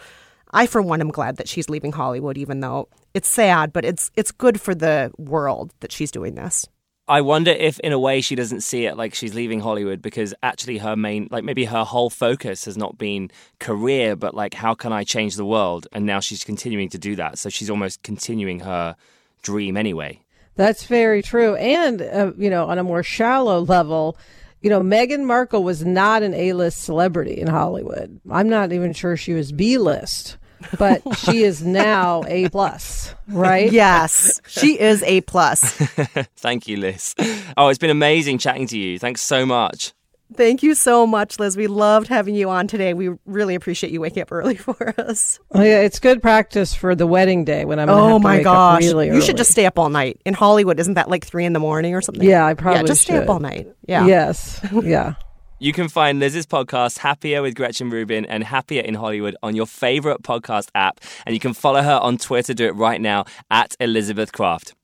I 0.50 0.66
for 0.66 0.83
one 0.83 1.00
am 1.00 1.11
glad 1.11 1.37
that 1.37 1.48
she's 1.48 1.70
leaving 1.70 1.92
Hollywood 1.92 2.37
even 2.37 2.61
though 2.61 2.88
it's 3.14 3.28
sad, 3.28 3.72
but 3.72 3.85
it's 3.85 4.11
it's 4.16 4.33
good 4.33 4.61
for 4.61 4.74
the 4.74 5.12
world 5.16 5.72
that 5.80 5.92
she's 5.92 6.11
doing 6.11 6.35
this. 6.35 6.66
I 7.11 7.22
wonder 7.22 7.50
if, 7.50 7.80
in 7.80 7.90
a 7.90 7.98
way, 7.98 8.20
she 8.20 8.37
doesn't 8.37 8.61
see 8.61 8.87
it 8.87 8.96
like 8.96 9.14
she's 9.14 9.35
leaving 9.35 9.59
Hollywood 9.59 10.00
because 10.00 10.33
actually 10.44 10.78
her 10.78 10.94
main, 10.94 11.26
like 11.33 11.42
maybe 11.42 11.64
her 11.64 11.83
whole 11.83 12.09
focus 12.09 12.66
has 12.66 12.76
not 12.76 12.98
been 12.98 13.33
career, 13.59 14.14
but 14.14 14.33
like 14.33 14.54
how 14.54 14.74
can 14.74 14.92
I 14.92 15.02
change 15.02 15.35
the 15.35 15.44
world? 15.44 15.88
And 15.92 16.06
now 16.06 16.20
she's 16.20 16.44
continuing 16.44 16.88
to 16.90 16.98
do 16.98 17.16
that. 17.16 17.37
So 17.37 17.48
she's 17.48 17.68
almost 17.68 18.04
continuing 18.04 18.61
her 18.61 18.94
dream 19.42 19.76
anyway. 19.76 20.20
That's 20.54 20.85
very 20.85 21.20
true. 21.20 21.56
And, 21.56 22.00
uh, 22.00 22.33
you 22.37 22.48
know, 22.48 22.66
on 22.66 22.78
a 22.78 22.85
more 22.85 23.02
shallow 23.02 23.61
level, 23.64 24.16
you 24.62 24.70
know, 24.70 24.81
Meghan 24.81 25.25
Markle 25.25 25.62
was 25.62 25.85
not 25.85 26.23
an 26.23 26.35
A-list 26.35 26.83
celebrity 26.83 27.40
in 27.40 27.46
Hollywood. 27.46 28.20
I'm 28.31 28.49
not 28.49 28.73
even 28.73 28.92
sure 28.92 29.16
she 29.16 29.33
was 29.33 29.53
B-list, 29.53 30.37
but 30.79 31.03
she 31.18 31.42
is 31.42 31.62
now 31.62 32.23
A 32.27 32.49
plus, 32.51 33.14
right? 33.29 33.70
Yes, 33.73 34.40
she 34.46 34.79
is 34.79 35.03
A 35.05 35.23
plus. 35.23 35.73
Thank 36.37 36.68
you, 36.68 36.77
Liz. 36.77 37.14
Oh, 37.57 37.68
it's 37.68 37.79
been 37.79 37.90
amazing 37.90 38.38
chatting 38.38 38.66
to 38.68 38.79
you. 38.79 38.99
Thanks 38.99 39.23
so 39.23 39.46
much. 39.46 39.92
Thank 40.34 40.62
you 40.62 40.74
so 40.74 41.06
much, 41.06 41.38
Liz. 41.38 41.56
We 41.56 41.66
loved 41.66 42.08
having 42.08 42.34
you 42.34 42.50
on 42.50 42.68
today. 42.68 42.94
We 42.94 43.10
really 43.26 43.54
appreciate 43.54 43.92
you 43.92 44.00
waking 44.00 44.22
up 44.22 44.32
early 44.32 44.54
for 44.56 44.94
us. 45.00 45.40
Oh, 45.52 45.62
yeah, 45.62 45.80
it's 45.80 45.98
good 45.98 46.22
practice 46.22 46.74
for 46.74 46.94
the 46.94 47.06
wedding 47.06 47.44
day 47.44 47.64
when 47.64 47.78
I'm. 47.78 47.88
Oh 47.88 48.18
my 48.18 48.42
gosh, 48.42 48.82
really 48.82 49.08
you 49.08 49.20
should 49.20 49.36
just 49.36 49.50
stay 49.50 49.66
up 49.66 49.78
all 49.78 49.90
night 49.90 50.20
in 50.24 50.34
Hollywood. 50.34 50.78
Isn't 50.78 50.94
that 50.94 51.10
like 51.10 51.24
three 51.24 51.44
in 51.44 51.52
the 51.52 51.60
morning 51.60 51.94
or 51.94 52.00
something? 52.00 52.26
Yeah, 52.26 52.46
I 52.46 52.54
probably 52.54 52.80
yeah, 52.80 52.86
just 52.86 53.02
should. 53.02 53.12
stay 53.14 53.18
up 53.18 53.28
all 53.28 53.40
night. 53.40 53.68
Yeah. 53.86 54.06
Yes. 54.06 54.60
Yeah. 54.72 55.14
You 55.62 55.74
can 55.74 55.90
find 55.90 56.18
Liz's 56.18 56.46
podcast, 56.46 56.96
Happier 56.96 57.42
with 57.42 57.54
Gretchen 57.54 57.90
Rubin 57.90 58.24
and 58.24 58.42
Happier 58.42 58.80
in 58.80 58.94
Hollywood, 58.94 59.36
on 59.42 59.54
your 59.54 59.66
favorite 59.66 60.22
podcast 60.22 60.68
app. 60.74 61.00
And 61.26 61.34
you 61.34 61.38
can 61.38 61.52
follow 61.52 61.82
her 61.82 61.98
on 62.00 62.16
Twitter. 62.16 62.54
Do 62.54 62.66
it 62.66 62.74
right 62.76 62.98
now 62.98 63.26
at 63.50 63.76
Elizabeth 63.78 64.32
Craft. 64.32 64.74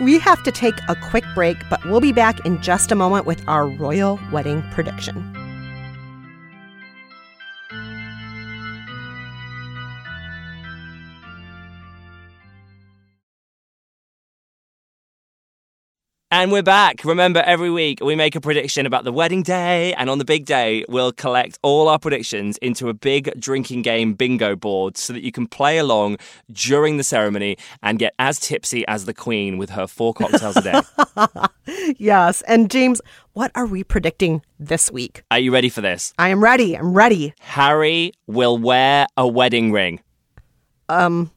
We 0.00 0.18
have 0.18 0.42
to 0.42 0.50
take 0.50 0.74
a 0.88 0.96
quick 0.96 1.24
break, 1.34 1.56
but 1.70 1.84
we'll 1.84 2.00
be 2.00 2.12
back 2.12 2.44
in 2.44 2.60
just 2.60 2.90
a 2.90 2.96
moment 2.96 3.26
with 3.26 3.46
our 3.46 3.68
royal 3.68 4.18
wedding 4.32 4.62
prediction. 4.72 5.43
And 16.36 16.50
we're 16.50 16.64
back. 16.64 17.04
Remember, 17.04 17.44
every 17.46 17.70
week 17.70 18.00
we 18.02 18.16
make 18.16 18.34
a 18.34 18.40
prediction 18.40 18.86
about 18.86 19.04
the 19.04 19.12
wedding 19.12 19.44
day, 19.44 19.94
and 19.94 20.10
on 20.10 20.18
the 20.18 20.24
big 20.24 20.46
day, 20.46 20.84
we'll 20.88 21.12
collect 21.12 21.60
all 21.62 21.86
our 21.86 21.96
predictions 21.96 22.58
into 22.58 22.88
a 22.88 22.92
big 22.92 23.32
drinking 23.38 23.82
game 23.82 24.14
bingo 24.14 24.56
board 24.56 24.96
so 24.96 25.12
that 25.12 25.22
you 25.22 25.30
can 25.30 25.46
play 25.46 25.78
along 25.78 26.16
during 26.50 26.96
the 26.96 27.04
ceremony 27.04 27.56
and 27.84 28.00
get 28.00 28.14
as 28.18 28.40
tipsy 28.40 28.84
as 28.88 29.04
the 29.04 29.14
Queen 29.14 29.58
with 29.58 29.70
her 29.70 29.86
four 29.86 30.12
cocktails 30.12 30.56
a 30.56 30.62
day. 30.62 31.94
yes. 31.98 32.42
And 32.48 32.68
James, 32.68 33.00
what 33.34 33.52
are 33.54 33.66
we 33.66 33.84
predicting 33.84 34.42
this 34.58 34.90
week? 34.90 35.22
Are 35.30 35.38
you 35.38 35.52
ready 35.52 35.68
for 35.68 35.82
this? 35.82 36.12
I 36.18 36.30
am 36.30 36.42
ready. 36.42 36.76
I'm 36.76 36.94
ready. 36.94 37.32
Harry 37.38 38.10
will 38.26 38.58
wear 38.58 39.06
a 39.16 39.28
wedding 39.28 39.70
ring. 39.70 40.00
Um, 40.88 41.30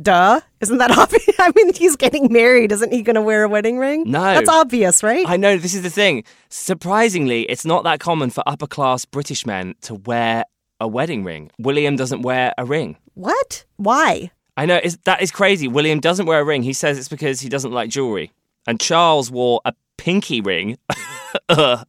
Duh. 0.00 0.40
Isn't 0.60 0.78
that 0.78 0.90
obvious? 0.98 1.28
I 1.38 1.52
mean, 1.54 1.72
he's 1.74 1.96
getting 1.96 2.32
married. 2.32 2.72
Isn't 2.72 2.92
he 2.92 3.02
going 3.02 3.14
to 3.14 3.22
wear 3.22 3.44
a 3.44 3.48
wedding 3.48 3.78
ring? 3.78 4.04
No. 4.06 4.20
That's 4.20 4.48
obvious, 4.48 5.02
right? 5.02 5.24
I 5.28 5.36
know. 5.36 5.56
This 5.56 5.74
is 5.74 5.82
the 5.82 5.90
thing. 5.90 6.24
Surprisingly, 6.48 7.42
it's 7.42 7.64
not 7.64 7.84
that 7.84 8.00
common 8.00 8.30
for 8.30 8.42
upper 8.46 8.66
class 8.66 9.04
British 9.04 9.46
men 9.46 9.74
to 9.82 9.94
wear 9.94 10.44
a 10.80 10.86
wedding 10.88 11.24
ring. 11.24 11.50
William 11.58 11.96
doesn't 11.96 12.22
wear 12.22 12.52
a 12.58 12.64
ring. 12.64 12.96
What? 13.14 13.64
Why? 13.76 14.30
I 14.56 14.66
know 14.66 14.80
that 15.04 15.22
is 15.22 15.30
crazy. 15.30 15.68
William 15.68 16.00
doesn't 16.00 16.26
wear 16.26 16.40
a 16.40 16.44
ring. 16.44 16.62
He 16.62 16.72
says 16.72 16.98
it's 16.98 17.08
because 17.08 17.40
he 17.40 17.48
doesn't 17.48 17.72
like 17.72 17.90
jewelry. 17.90 18.32
And 18.66 18.80
Charles 18.80 19.30
wore 19.30 19.60
a 19.64 19.74
pinky 19.96 20.40
ring. 20.40 20.76
Ugh, 21.48 21.86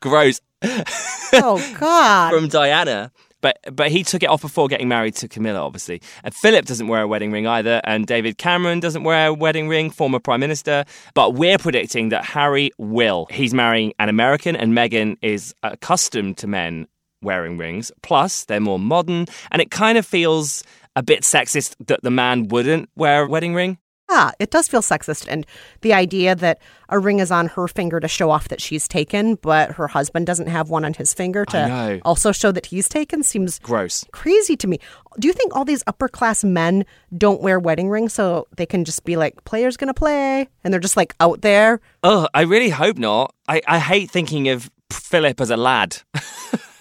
Gross. 0.00 0.40
Oh 0.62 1.76
God. 1.78 2.30
From 2.34 2.48
Diana. 2.48 3.10
But 3.40 3.58
but 3.72 3.90
he 3.90 4.04
took 4.04 4.22
it 4.22 4.28
off 4.28 4.42
before 4.42 4.68
getting 4.68 4.88
married 4.88 5.14
to 5.16 5.28
Camilla, 5.28 5.60
obviously. 5.60 6.02
And 6.24 6.34
Philip 6.34 6.66
doesn't 6.66 6.88
wear 6.88 7.02
a 7.02 7.08
wedding 7.08 7.32
ring 7.32 7.46
either, 7.46 7.80
and 7.84 8.06
David 8.06 8.38
Cameron 8.38 8.80
doesn't 8.80 9.02
wear 9.02 9.28
a 9.28 9.34
wedding 9.34 9.68
ring, 9.68 9.90
former 9.90 10.18
prime 10.18 10.40
minister. 10.40 10.84
But 11.14 11.34
we're 11.34 11.58
predicting 11.58 12.10
that 12.10 12.24
Harry 12.24 12.70
will. 12.78 13.26
He's 13.30 13.54
marrying 13.54 13.92
an 13.98 14.08
American, 14.08 14.56
and 14.56 14.72
Meghan 14.72 15.16
is 15.22 15.54
accustomed 15.62 16.38
to 16.38 16.46
men 16.46 16.86
wearing 17.22 17.58
rings. 17.58 17.92
Plus, 18.02 18.44
they're 18.44 18.60
more 18.60 18.78
modern, 18.78 19.26
and 19.50 19.60
it 19.60 19.70
kind 19.70 19.98
of 19.98 20.06
feels 20.06 20.62
a 20.96 21.02
bit 21.02 21.22
sexist 21.22 21.76
that 21.86 22.02
the 22.02 22.10
man 22.10 22.48
wouldn't 22.48 22.88
wear 22.96 23.24
a 23.24 23.28
wedding 23.28 23.54
ring. 23.54 23.78
Yeah, 24.10 24.32
it 24.40 24.50
does 24.50 24.66
feel 24.66 24.82
sexist. 24.82 25.26
And 25.28 25.46
the 25.82 25.92
idea 25.94 26.34
that 26.34 26.60
a 26.88 26.98
ring 26.98 27.20
is 27.20 27.30
on 27.30 27.46
her 27.48 27.68
finger 27.68 28.00
to 28.00 28.08
show 28.08 28.30
off 28.30 28.48
that 28.48 28.60
she's 28.60 28.88
taken, 28.88 29.36
but 29.36 29.72
her 29.72 29.86
husband 29.86 30.26
doesn't 30.26 30.48
have 30.48 30.68
one 30.68 30.84
on 30.84 30.94
his 30.94 31.14
finger 31.14 31.44
to 31.46 32.00
also 32.04 32.32
show 32.32 32.50
that 32.50 32.66
he's 32.66 32.88
taken 32.88 33.22
seems 33.22 33.58
Gross. 33.60 34.04
crazy 34.12 34.56
to 34.56 34.66
me. 34.66 34.80
Do 35.20 35.28
you 35.28 35.32
think 35.34 35.54
all 35.54 35.64
these 35.64 35.84
upper 35.86 36.08
class 36.08 36.42
men 36.42 36.84
don't 37.16 37.40
wear 37.40 37.60
wedding 37.60 37.88
rings 37.88 38.12
so 38.12 38.48
they 38.56 38.66
can 38.66 38.84
just 38.84 39.04
be 39.04 39.16
like, 39.16 39.44
player's 39.44 39.76
gonna 39.76 39.94
play? 39.94 40.48
And 40.64 40.72
they're 40.72 40.80
just 40.80 40.96
like 40.96 41.14
out 41.20 41.42
there? 41.42 41.80
Oh, 42.02 42.26
I 42.34 42.42
really 42.42 42.70
hope 42.70 42.98
not. 42.98 43.32
I, 43.48 43.62
I 43.68 43.78
hate 43.78 44.10
thinking 44.10 44.48
of 44.48 44.68
Philip 44.92 45.40
as 45.40 45.50
a 45.50 45.56
lad. 45.56 45.98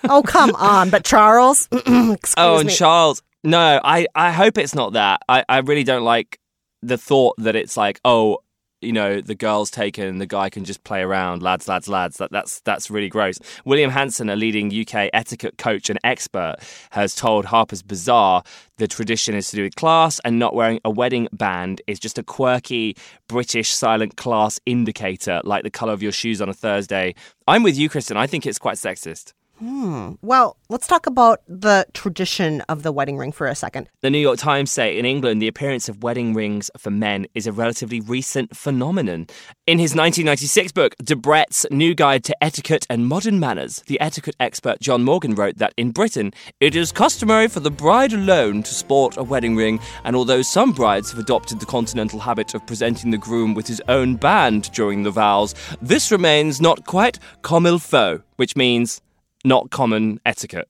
Oh, 0.05 0.23
come 0.23 0.55
on. 0.55 0.89
But 0.89 1.03
Charles, 1.03 1.67
excuse 1.73 2.33
Oh, 2.37 2.59
and 2.59 2.67
me. 2.67 2.73
Charles. 2.73 3.21
No, 3.43 3.81
I, 3.83 4.07
I 4.15 4.31
hope 4.31 4.57
it's 4.57 4.73
not 4.73 4.93
that. 4.93 5.19
I, 5.27 5.43
I 5.49 5.57
really 5.59 5.83
don't 5.83 6.05
like 6.05 6.39
the 6.81 6.97
thought 6.97 7.35
that 7.37 7.55
it's 7.55 7.77
like, 7.77 7.99
oh, 8.05 8.39
you 8.81 8.93
know, 8.93 9.19
the 9.19 9.35
girl's 9.35 9.69
taken, 9.69 10.19
the 10.19 10.25
guy 10.25 10.49
can 10.49 10.63
just 10.63 10.83
play 10.83 11.01
around, 11.01 11.43
lads, 11.43 11.67
lads, 11.67 11.89
lads. 11.89 12.17
That, 12.17 12.31
that's 12.31 12.61
that's 12.61 12.89
really 12.89 13.09
gross. 13.09 13.37
William 13.65 13.91
Hanson, 13.91 14.29
a 14.29 14.35
leading 14.35 14.67
UK 14.67 15.09
etiquette 15.11 15.57
coach 15.57 15.89
and 15.89 15.99
expert, 16.03 16.55
has 16.91 17.13
told 17.13 17.45
Harper's 17.45 17.81
Bazaar 17.81 18.43
the 18.77 18.87
tradition 18.87 19.35
is 19.35 19.49
to 19.49 19.57
do 19.57 19.63
with 19.63 19.75
class, 19.75 20.21
and 20.23 20.39
not 20.39 20.55
wearing 20.55 20.79
a 20.85 20.89
wedding 20.89 21.27
band 21.33 21.81
is 21.87 21.99
just 21.99 22.17
a 22.17 22.23
quirky 22.23 22.95
British 23.27 23.73
silent 23.73 24.15
class 24.15 24.59
indicator, 24.65 25.41
like 25.43 25.63
the 25.63 25.71
colour 25.71 25.93
of 25.93 26.01
your 26.01 26.13
shoes 26.13 26.41
on 26.41 26.47
a 26.47 26.53
Thursday. 26.53 27.15
I'm 27.47 27.63
with 27.63 27.77
you, 27.77 27.89
Kristen. 27.89 28.15
I 28.15 28.27
think 28.27 28.45
it's 28.45 28.59
quite 28.59 28.77
sexist. 28.77 29.33
Hmm. 29.59 30.13
well, 30.21 30.55
let's 30.69 30.87
talk 30.87 31.05
about 31.05 31.41
the 31.45 31.85
tradition 31.93 32.61
of 32.69 32.81
the 32.83 32.93
wedding 32.93 33.17
ring 33.17 33.33
for 33.33 33.45
a 33.45 33.55
second. 33.55 33.89
The 34.01 34.09
New 34.09 34.19
York 34.19 34.39
Times 34.39 34.71
say 34.71 34.97
in 34.97 35.05
England, 35.05 35.41
the 35.41 35.49
appearance 35.49 35.89
of 35.89 36.01
wedding 36.01 36.33
rings 36.33 36.71
for 36.77 36.91
men 36.91 37.27
is 37.35 37.45
a 37.45 37.51
relatively 37.51 37.99
recent 37.99 38.55
phenomenon. 38.55 39.27
In 39.67 39.77
his 39.77 39.91
1996 39.91 40.71
book, 40.71 40.95
Debrett's 41.03 41.65
New 41.71 41.93
Guide 41.93 42.23
to 42.23 42.43
Etiquette 42.43 42.87
and 42.89 43.07
Modern 43.07 43.37
Manners, 43.37 43.83
the 43.87 43.99
etiquette 43.99 44.37
expert 44.39 44.79
John 44.79 45.03
Morgan 45.03 45.35
wrote 45.35 45.57
that 45.57 45.73
in 45.75 45.91
Britain, 45.91 46.31
it 46.61 46.73
is 46.73 46.93
customary 46.93 47.49
for 47.49 47.59
the 47.59 47.69
bride 47.69 48.13
alone 48.13 48.63
to 48.63 48.73
sport 48.73 49.17
a 49.17 49.23
wedding 49.23 49.57
ring, 49.57 49.81
and 50.05 50.15
although 50.15 50.41
some 50.41 50.71
brides 50.71 51.11
have 51.11 51.19
adopted 51.19 51.59
the 51.59 51.65
continental 51.65 52.19
habit 52.19 52.53
of 52.53 52.65
presenting 52.65 53.11
the 53.11 53.17
groom 53.17 53.53
with 53.53 53.67
his 53.67 53.81
own 53.89 54.15
band 54.15 54.71
during 54.71 55.03
the 55.03 55.11
vows, 55.11 55.53
this 55.81 56.11
remains 56.11 56.61
not 56.61 56.85
quite 56.85 57.19
comme 57.41 57.65
il 57.65 57.79
faut, 57.79 58.21
which 58.37 58.55
means 58.55 59.01
not 59.43 59.69
common 59.71 60.19
etiquette, 60.25 60.67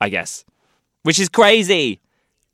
I 0.00 0.08
guess. 0.08 0.44
Which 1.02 1.18
is 1.18 1.28
crazy 1.28 2.00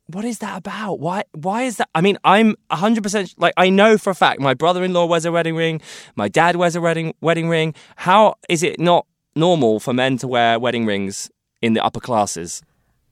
what 0.07 0.25
is 0.25 0.39
that 0.39 0.57
about? 0.57 0.99
Why 0.99 1.23
why 1.33 1.63
is 1.63 1.77
that? 1.77 1.89
I 1.95 2.01
mean, 2.01 2.17
I'm 2.23 2.55
100% 2.71 3.33
like 3.37 3.53
I 3.57 3.69
know 3.69 3.97
for 3.97 4.11
a 4.11 4.15
fact 4.15 4.39
my 4.39 4.53
brother-in-law 4.53 5.05
wears 5.05 5.25
a 5.25 5.31
wedding 5.31 5.55
ring, 5.55 5.81
my 6.15 6.27
dad 6.27 6.55
wears 6.55 6.75
a 6.75 6.81
wedding 6.81 7.13
wedding 7.21 7.49
ring. 7.49 7.73
How 7.95 8.35
is 8.47 8.63
it 8.63 8.79
not 8.79 9.05
normal 9.35 9.79
for 9.79 9.93
men 9.93 10.17
to 10.19 10.27
wear 10.27 10.59
wedding 10.59 10.85
rings 10.85 11.29
in 11.61 11.73
the 11.73 11.83
upper 11.83 11.99
classes? 11.99 12.61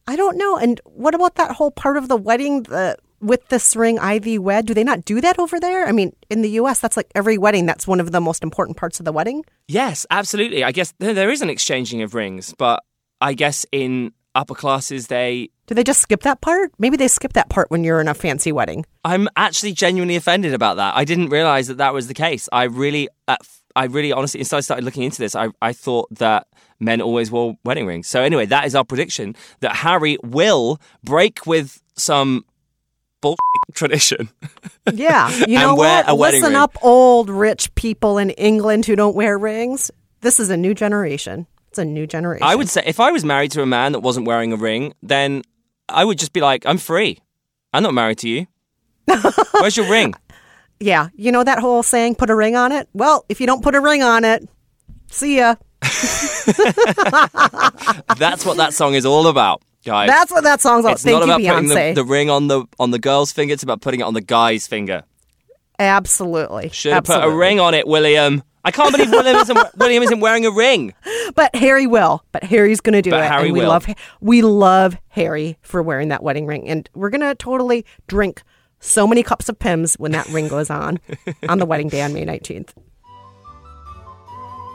I 0.06 0.16
don't 0.16 0.38
know. 0.38 0.58
And 0.58 0.82
what 0.84 1.16
about 1.16 1.36
that 1.36 1.52
whole 1.52 1.72
part 1.72 1.98
of 1.98 2.10
the 2.10 2.18
wedding 2.18 2.64
the, 2.64 2.98
with 3.24 3.48
this 3.50 3.76
ring, 3.76 3.98
Ivy 4.00 4.38
wed? 4.38 4.66
Do 4.66 4.74
they 4.74 4.84
not 4.84 5.06
do 5.06 5.22
that 5.22 5.40
over 5.40 5.60
there? 5.60 5.88
I 5.88 5.92
mean, 5.92 6.16
in 6.30 6.42
the 6.42 6.50
U.S., 6.52 6.80
that's 6.80 6.98
like 6.98 7.10
every 7.16 7.38
wedding. 7.38 7.66
That's 7.66 7.88
one 7.88 8.00
of 8.00 8.12
the 8.12 8.22
most 8.22 8.44
important 8.44 8.78
parts 8.78 9.00
of 9.00 9.06
the 9.06 9.12
wedding. 9.12 9.44
Yes, 9.68 10.06
absolutely. 10.12 10.64
I 10.64 10.72
guess 10.72 10.94
there 11.00 11.14
there 11.14 11.32
is 11.32 11.42
an 11.42 11.50
exchanging 11.50 12.02
of 12.02 12.14
rings, 12.14 12.54
but 12.58 12.84
I 13.22 13.34
guess 13.34 13.66
in 13.72 14.12
upper 14.36 14.56
classes 14.56 15.08
they 15.08 15.50
Do 15.68 15.76
they 15.76 15.84
just 15.84 16.02
skip 16.02 16.22
that 16.24 16.42
part? 16.42 16.72
Maybe 16.80 16.98
they 16.98 17.08
skip 17.08 17.34
that 17.34 17.50
part 17.50 17.70
when 17.72 17.84
you're 17.84 18.02
in 18.02 18.08
a 18.08 18.14
fancy 18.14 18.52
wedding. 18.52 18.86
I'm 19.06 19.30
actually 19.36 19.74
genuinely 19.74 20.16
offended 20.16 20.54
about 20.54 20.78
that. 20.78 20.96
I 20.96 21.06
didn't 21.06 21.30
realize 21.30 21.68
that 21.68 21.78
that 21.78 21.94
was 21.94 22.08
the 22.08 22.14
case. 22.14 22.50
I 22.52 22.64
really, 22.64 23.10
uh, 23.28 23.38
I 23.76 23.86
really 23.86 24.12
honestly, 24.12 24.44
since 24.44 24.54
I 24.54 24.60
started 24.60 24.86
looking 24.86 25.04
into 25.04 25.20
this, 25.20 25.36
I, 25.36 25.50
I 25.62 25.74
thought 25.74 26.08
that 26.18 26.48
men 26.80 27.02
always 27.02 27.32
wore 27.32 27.56
wedding 27.64 27.86
rings. 27.86 28.08
So 28.08 28.22
anyway, 28.22 28.46
that 28.48 28.66
is 28.66 28.76
our 28.76 28.84
prediction 28.84 29.36
that 29.62 29.76
Harry 29.78 30.18
will 30.24 30.80
break 31.04 31.46
with 31.46 31.82
some 31.96 32.46
bull 33.24 33.38
tradition. 33.74 34.30
Yeah. 34.94 35.32
You 35.48 35.60
know 35.60 35.76
what? 35.76 36.14
Listen 36.14 36.44
ring. 36.50 36.56
up, 36.56 36.78
old 36.84 37.30
rich 37.30 37.74
people 37.74 38.18
in 38.18 38.32
England 38.32 38.86
who 38.86 38.98
don't 38.98 39.16
wear 39.16 39.38
rings. 39.38 39.90
This 40.20 40.42
is 40.42 40.50
a 40.50 40.58
new 40.58 40.74
generation. 40.74 41.48
It's 41.70 41.78
a 41.80 41.86
new 41.86 42.06
generation. 42.06 42.44
I 42.46 42.54
would 42.54 42.68
say 42.68 42.84
if 42.86 43.00
I 43.00 43.12
was 43.12 43.24
married 43.24 43.52
to 43.52 43.62
a 43.62 43.66
man 43.66 43.94
that 43.94 44.02
wasn't 44.02 44.28
wearing 44.28 44.52
a 44.52 44.58
ring, 44.58 44.94
then 45.02 45.42
I 45.88 46.04
would 46.04 46.20
just 46.20 46.34
be 46.34 46.42
like, 46.42 46.66
I'm 46.66 46.78
free. 46.78 47.20
I'm 47.72 47.82
not 47.82 47.94
married 47.94 48.18
to 48.20 48.28
you. 48.28 48.48
Where's 49.52 49.78
your 49.78 49.90
ring? 49.90 50.16
Yeah. 50.82 51.08
You 51.16 51.32
know 51.32 51.46
that 51.46 51.60
whole 51.60 51.82
saying, 51.82 52.16
put 52.16 52.30
a 52.30 52.36
ring 52.36 52.58
on 52.58 52.74
it? 52.74 52.90
Well, 52.94 53.24
if 53.30 53.40
you 53.40 53.48
don't 53.48 53.64
put 53.64 53.74
a 53.74 53.80
ring 53.80 54.04
on 54.04 54.26
it, 54.26 54.48
see 55.12 55.38
ya. 55.38 55.56
That's 58.18 58.46
what 58.46 58.58
that 58.58 58.74
song 58.74 58.96
is 58.96 59.06
all 59.06 59.28
about, 59.28 59.62
guys. 59.84 60.08
That's 60.10 60.32
what 60.32 60.44
that 60.44 60.62
song's 60.62 60.86
about. 60.86 60.94
it's 60.94 61.04
Thank 61.04 61.26
not 61.26 61.40
you, 61.40 61.46
about 61.48 61.56
putting 61.56 61.70
Beyonce. 61.70 61.96
the, 61.96 62.04
the 62.04 62.08
ring 62.10 62.30
on 62.30 62.48
the 62.48 62.66
on 62.80 62.92
the 62.92 63.00
girl's 63.00 63.32
finger. 63.32 63.54
It's 63.54 63.64
about 63.64 63.82
putting 63.82 64.00
it 64.00 64.04
on 64.04 64.14
the 64.14 64.22
guy's 64.22 64.66
finger. 64.68 65.04
Absolutely. 65.80 66.70
Should 66.70 66.94
have 66.94 67.04
put 67.04 67.14
a 67.14 67.16
Absolutely. 67.18 67.40
ring 67.40 67.60
on 67.60 67.74
it, 67.74 67.88
William. 67.88 68.44
I 68.66 68.72
can't 68.72 68.92
believe 68.94 69.12
William 69.12 69.36
isn't, 69.36 69.58
William 69.78 70.04
isn't 70.04 70.20
wearing 70.22 70.46
a 70.46 70.52
ring. 70.52 70.94
But 71.36 71.54
Harry 71.56 71.86
will. 71.86 72.24
But 72.32 72.44
Harry's 72.46 72.80
going 72.80 72.94
to 72.94 73.02
do 73.02 73.10
But 73.10 73.26
it. 73.26 73.28
Harry 73.30 73.46
and 73.46 73.54
we 73.54 73.60
will. 73.60 73.68
love 73.70 73.86
we 74.22 74.42
love 74.42 74.96
Harry 75.10 75.58
for 75.62 75.84
wearing 75.84 76.08
that 76.10 76.24
wedding 76.24 76.46
ring 76.46 76.70
and 76.70 76.90
we're 76.94 77.10
going 77.10 77.22
to 77.22 77.36
totally 77.36 77.86
drink 78.08 78.44
so 78.80 79.06
many 79.08 79.22
cups 79.24 79.50
of 79.50 79.60
Pimm's 79.60 79.96
when 79.96 80.12
that 80.14 80.28
ring 80.30 80.48
goes 80.48 80.70
on 80.70 81.00
on 81.50 81.58
the 81.60 81.66
wedding 81.66 81.90
day 81.90 82.02
on 82.02 82.14
May 82.14 82.26
19th. 82.26 82.70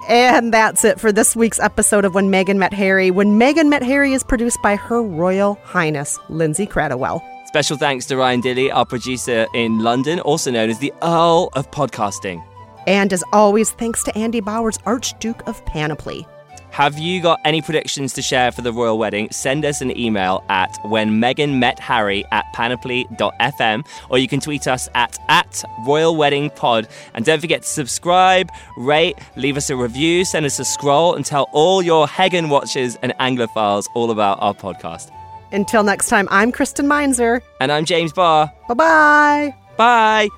And 0.08 0.54
that's 0.54 0.84
it 0.84 0.98
for 0.98 1.12
this 1.12 1.36
week's 1.36 1.60
episode 1.60 2.06
of 2.06 2.14
When 2.14 2.30
Meghan 2.30 2.56
Met 2.56 2.72
Harry. 2.72 3.10
When 3.10 3.38
Meghan 3.38 3.68
Met 3.68 3.82
Harry 3.82 4.14
is 4.14 4.24
produced 4.24 4.56
by 4.62 4.74
Her 4.74 5.02
Royal 5.02 5.58
Highness 5.64 6.18
Lindsay 6.30 6.66
Kratochwill. 6.66 7.20
Special 7.46 7.76
thanks 7.76 8.06
to 8.06 8.16
Ryan 8.16 8.40
Dilly, 8.40 8.70
our 8.70 8.86
producer 8.86 9.46
in 9.54 9.80
London, 9.80 10.20
also 10.20 10.50
known 10.50 10.70
as 10.70 10.78
the 10.78 10.92
Earl 11.02 11.50
of 11.52 11.70
Podcasting. 11.70 12.42
And 12.86 13.12
as 13.12 13.22
always, 13.34 13.72
thanks 13.72 14.02
to 14.04 14.16
Andy 14.16 14.40
Bowers, 14.40 14.78
Archduke 14.86 15.46
of 15.46 15.62
Panoply. 15.66 16.26
Have 16.70 16.98
you 16.98 17.20
got 17.20 17.40
any 17.44 17.60
predictions 17.60 18.12
to 18.12 18.22
share 18.22 18.52
for 18.52 18.62
the 18.62 18.72
royal 18.72 18.98
wedding? 18.98 19.28
Send 19.32 19.64
us 19.64 19.80
an 19.80 19.96
email 19.98 20.44
at 20.48 20.78
when 20.84 21.20
Meghan 21.20 21.58
met 21.58 21.80
Harry 21.80 22.24
at 22.30 22.44
panoply.fm 22.52 23.84
or 24.10 24.18
you 24.18 24.28
can 24.28 24.38
tweet 24.38 24.68
us 24.68 24.88
at, 24.94 25.18
at 25.28 25.64
Royal 25.84 26.14
Wedding 26.14 26.50
Pod. 26.50 26.86
And 27.14 27.24
don't 27.24 27.40
forget 27.40 27.62
to 27.62 27.68
subscribe, 27.68 28.52
rate, 28.76 29.18
leave 29.34 29.56
us 29.56 29.70
a 29.70 29.76
review, 29.76 30.24
send 30.24 30.46
us 30.46 30.60
a 30.60 30.64
scroll, 30.64 31.14
and 31.14 31.24
tell 31.26 31.48
all 31.52 31.82
your 31.82 32.06
Hagen 32.06 32.48
watchers 32.48 32.96
and 32.96 33.12
Anglophiles 33.18 33.86
all 33.94 34.10
about 34.12 34.38
our 34.40 34.54
podcast. 34.54 35.10
Until 35.50 35.82
next 35.82 36.08
time, 36.08 36.28
I'm 36.30 36.52
Kristen 36.52 36.86
Meinzer. 36.86 37.42
And 37.60 37.72
I'm 37.72 37.86
James 37.86 38.12
Barr. 38.12 38.52
Bye 38.68 38.74
bye. 38.74 39.54
Bye. 39.76 40.28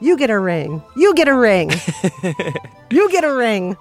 You 0.00 0.16
get 0.16 0.30
a 0.30 0.38
ring. 0.38 0.82
You 0.96 1.14
get 1.14 1.28
a 1.28 1.34
ring. 1.34 1.70
you 2.90 3.10
get 3.10 3.22
a 3.22 3.32
ring. 3.32 3.76